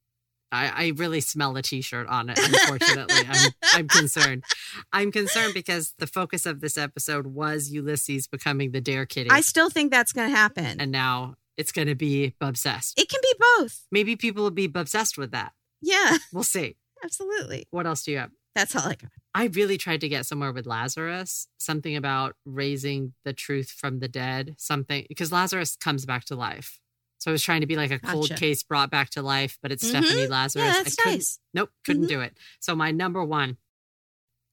[0.52, 2.38] I, I really smell a t-shirt on it.
[2.38, 4.44] Unfortunately, I'm, I'm concerned.
[4.92, 9.40] I'm concerned because the focus of this episode was Ulysses becoming the Dare Kitty, I
[9.40, 10.76] still think that's going to happen.
[10.80, 12.92] and now it's going to be Bobsessed.
[12.98, 13.86] it can be both.
[13.90, 15.52] Maybe people will be obsessed with that.
[15.80, 16.76] Yeah, We'll see.
[17.02, 17.66] absolutely.
[17.70, 18.30] What else do you have?
[18.54, 19.10] That's all I got.
[19.34, 24.06] I really tried to get somewhere with Lazarus, something about raising the truth from the
[24.08, 26.78] dead, something because Lazarus comes back to life.
[27.18, 29.72] So I was trying to be like a cold case brought back to life, but
[29.72, 29.88] it's Mhm.
[29.88, 30.64] Stephanie Lazarus.
[30.66, 31.40] Yeah, I that's couldn't- nice.
[31.52, 32.08] Nope, couldn't Mhm.
[32.08, 32.38] do it.
[32.60, 33.56] So my number one,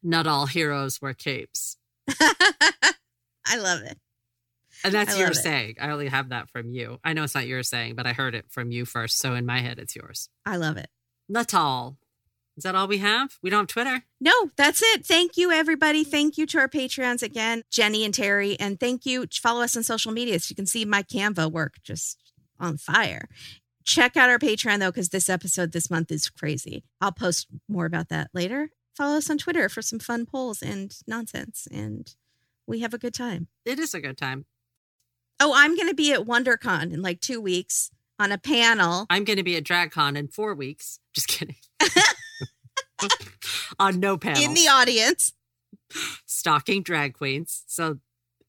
[0.02, 1.78] not all heroes wear capes.
[2.10, 4.00] I love it.
[4.84, 5.36] And that's your it.
[5.36, 5.76] saying.
[5.80, 7.00] I only have that from you.
[7.04, 9.18] I know it's not your saying, but I heard it from you first.
[9.18, 10.30] So in my head, it's yours.
[10.46, 10.90] I love it.
[11.30, 11.98] Not all.
[12.58, 13.38] Is that all we have?
[13.42, 14.04] We don't have Twitter.
[14.20, 15.06] No, that's it.
[15.06, 16.04] Thank you, everybody.
[16.04, 18.58] Thank you to our Patreons again, Jeni and Teri.
[18.60, 19.26] And thank you.
[19.32, 22.18] Follow us on social media so you can see my Canva work just
[22.60, 23.30] on fire.
[23.84, 26.84] Check out our Patreon, though, because this episode this month is crazy.
[27.00, 28.70] I'll post more about that later.
[28.96, 31.68] Follow us on Twitter for some fun polls and nonsense.
[31.72, 32.14] And
[32.68, 33.48] we have a good time.
[33.66, 34.46] It is a good time.
[35.40, 39.08] Oh, I'm going to be at WonderCon in like two weeks on a panel.
[39.10, 41.00] I'm going to be at DragCon in four weeks.
[41.14, 41.56] Just kidding.
[43.80, 44.44] On no panel.
[44.44, 45.34] in the audience
[46.26, 47.64] stalking drag queens.
[47.68, 48.00] So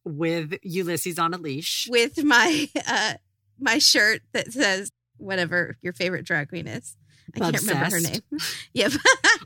[0.04, 1.88] with Ulysses on a leash.
[1.90, 3.14] with my uh
[3.58, 6.96] my shirt that says whatever your favorite drag queen is.
[7.34, 8.20] I can't remember her name.
[8.74, 8.92] yep.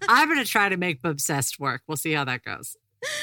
[0.09, 1.83] I'm going to try to make Obsessed work.
[1.87, 2.77] We'll see how that goes.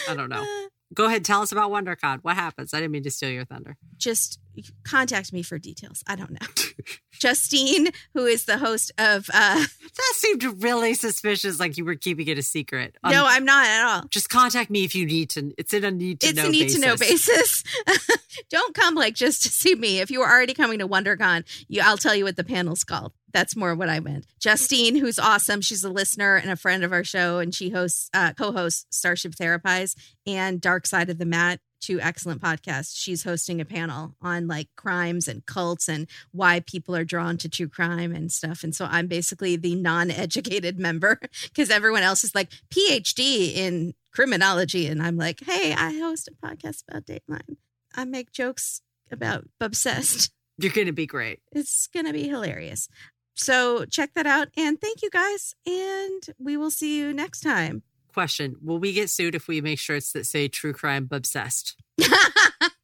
[0.08, 0.46] I don't know.
[0.94, 1.26] Go ahead.
[1.26, 2.20] Tell us about WonderCon.
[2.22, 2.74] What happens?
[2.74, 3.78] I didn't mean to steal your thunder.
[3.98, 4.40] Just
[4.84, 6.04] contact me for details.
[6.06, 6.48] I don't know.
[7.20, 9.56] Justine, who is the host of uh
[9.96, 12.96] That seemed really suspicious, like you were keeping it a secret.
[13.04, 14.04] Um, No, I'm not at all.
[14.10, 15.52] just contact me if you need to.
[15.58, 16.80] It's in a need to It's know a need basis.
[16.82, 17.64] to know basis.
[18.50, 20.00] don't come like just to see me.
[20.00, 23.14] If you were already coming to WonderCon, you I'll tell you what the panel's called.
[23.34, 24.28] That's more what I meant.
[24.40, 25.62] Justine, who's awesome.
[25.62, 29.34] She's a listener and a friend of our show, and she hosts uh, co-hosts Starship
[29.34, 29.96] Therapise
[30.26, 32.94] and Dark Side of the Mat, two excellent podcasts.
[32.96, 37.50] She's hosting a panel on like crimes and cults and why people are drawn to
[37.50, 38.64] true crime and stuff.
[38.64, 44.86] And so I'm basically the non-educated member because everyone else is like PhD in criminology,
[44.86, 47.58] and I'm like, hey, I host a podcast about Dateline.
[47.96, 48.82] I make jokes
[49.12, 50.32] about obsessed.
[50.58, 51.40] You're going to be great.
[51.52, 52.88] It's gonna be hilarious.
[53.36, 57.82] So check that out, and thank you guys, and we will see you next time.
[58.14, 61.76] Question Will we get sued if we make shirts that say true crime obsessed?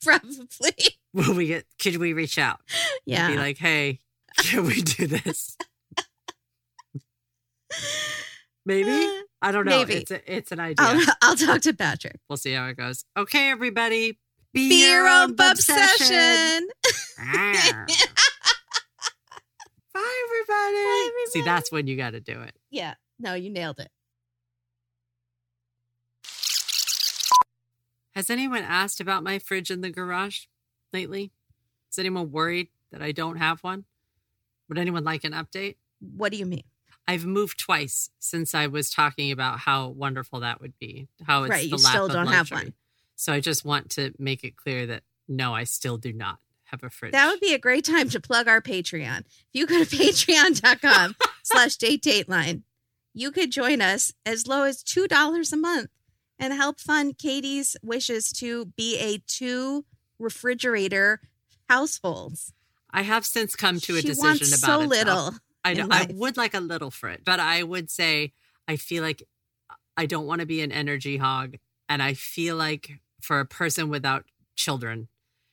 [0.04, 2.60] Probably, Will we get, could we reach out?
[3.06, 3.28] yeah.
[3.28, 4.00] Be like, hey,
[4.38, 5.56] can we do this?
[8.66, 8.90] Maybe?
[8.92, 9.80] Uh, I don't know.
[9.80, 9.94] maybe.
[9.96, 10.86] It's, a, it's an idea.
[10.86, 12.20] I'll, I'll talk to Patrick.
[12.30, 13.04] We'll see how it goes.
[13.18, 14.20] Okay, everybody.
[14.54, 16.68] Be, Be your own obsession.
[17.18, 17.86] obsession.
[19.94, 20.76] Bye, everybody.
[20.76, 22.56] Bye, See, that's when you got to do it.
[22.70, 22.96] Yeah.
[23.20, 23.90] No, you nailed it.
[28.14, 30.46] Has anyone asked about my fridge in the garage
[30.92, 31.32] lately?
[31.92, 33.86] Is anyone worried that I don't have one?
[34.68, 35.76] Would anyone like an update?
[36.00, 36.64] What do you mean?
[37.08, 41.08] I've moved twice since I was talking about how wonderful that would be.
[41.24, 42.74] How it's Right, the you lap still of don't have one.
[43.16, 46.38] So I just want to make it clear that no, I still do not
[46.72, 47.12] have a fridge.
[47.12, 49.20] That would be a great time to plug our Patreon.
[49.22, 52.64] If you go to patreon.com slash date dateline,
[53.14, 55.90] you could join us as low as $2 a month
[56.38, 59.86] and help fund Katie's wishes to be a two
[60.20, 61.22] refrigerator
[61.68, 62.54] households.
[62.92, 64.88] I have since come to a she decision about so it.
[64.88, 65.34] little.
[65.64, 68.34] I, know, I would like a little fridge, but I would say
[68.68, 69.24] I feel like
[69.98, 71.58] I don't want to be an energy hog.
[71.90, 74.26] And I feel like for a person without
[74.56, 75.08] children,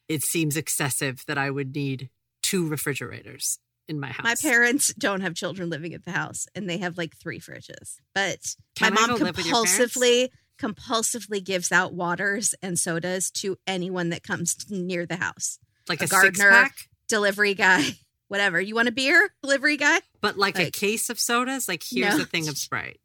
[0.08, 2.10] it seems excessive that I would need
[2.42, 3.58] two refrigerators
[3.88, 4.24] in my house.
[4.24, 7.96] My parents don't have children living at the house and they have like three fridges.
[8.14, 9.78] But Can my mom go live with your parents?
[9.96, 10.28] compulsively
[10.60, 15.58] compulsively gives out waters and sodas to anyone that comes near the house.
[15.88, 16.68] like a a, gardener.
[17.08, 17.84] Delivery guy,
[18.28, 18.60] whatever.
[18.60, 19.30] You want a beer?
[19.42, 19.98] Delivery guy?
[20.20, 21.68] but like, a case of sodas.
[21.68, 22.22] Like here's No.
[22.22, 23.00] a thing of Sprite.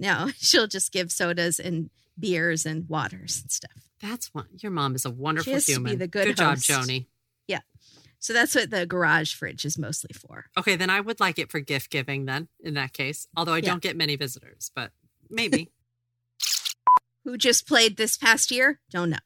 [0.00, 1.88] No, she'll just give sodas and
[2.18, 3.70] beers and waters and stuff.
[4.00, 4.46] That's one.
[4.58, 6.68] Your mom is a wonderful has to be the good job, host.
[6.68, 7.06] Joni.
[7.46, 7.60] Yeah.
[8.20, 10.46] So that's what the garage fridge is mostly for.
[10.56, 12.24] Okay, then I would like it for gift giving.
[12.26, 13.70] Then in that case, although I Yeah.
[13.70, 14.92] don't get many visitors, but
[15.30, 15.70] maybe
[17.24, 18.80] Who just played this past year?
[18.90, 19.18] Don't know.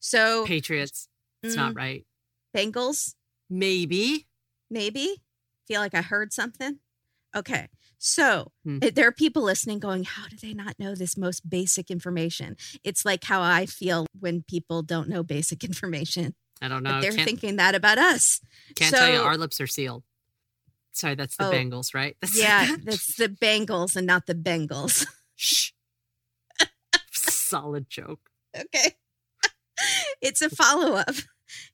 [0.00, 1.08] So Patriots.
[1.42, 2.04] It's mm, not right.
[2.54, 3.14] Bengals,
[3.50, 4.26] Maybe
[4.70, 5.16] maybe.
[5.68, 6.78] Feel like I heard something.
[7.34, 7.68] Okay.
[7.98, 8.78] So Hmm.
[8.82, 12.56] eh, there are people listening going, How do they not know this most basic information?
[12.84, 16.34] It's like how I feel when people don't know basic information.
[16.60, 17.00] I don't but know.
[17.00, 18.40] they're Can't, thinking that about us.
[18.76, 19.18] can't tell you.
[19.20, 20.04] Our lips are sealed.
[20.92, 21.50] Sorry, that's the Oh.
[21.52, 22.16] Bengals, right?
[22.20, 25.06] That's Yeah, that's the Bengals and not the Bengals.
[25.36, 25.70] Shh.
[27.10, 28.30] Solid joke.
[28.56, 28.92] okay.
[30.20, 31.14] it's a follow up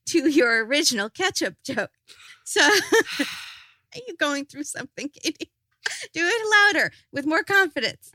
[0.07, 1.91] to your original ketchup joke.
[2.45, 2.61] So
[4.09, 5.51] are you going through something, Katie?
[6.13, 8.11] Do it louder with more confidence.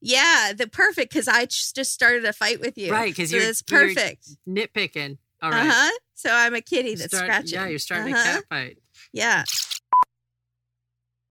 [0.00, 2.92] Yeah, the perfect because I just started a fight with you.
[2.92, 4.28] Right, 'cause so you're- it's you're- perfect.
[4.48, 5.18] Nitpicking.
[5.42, 5.66] All right.
[5.66, 5.90] Uh huh.
[6.14, 7.52] So I'm a kitty that's Start- scratching.
[7.54, 8.30] Yeah, you're starting Uh-huh.
[8.30, 8.78] a cat fight.
[9.12, 9.44] Yeah.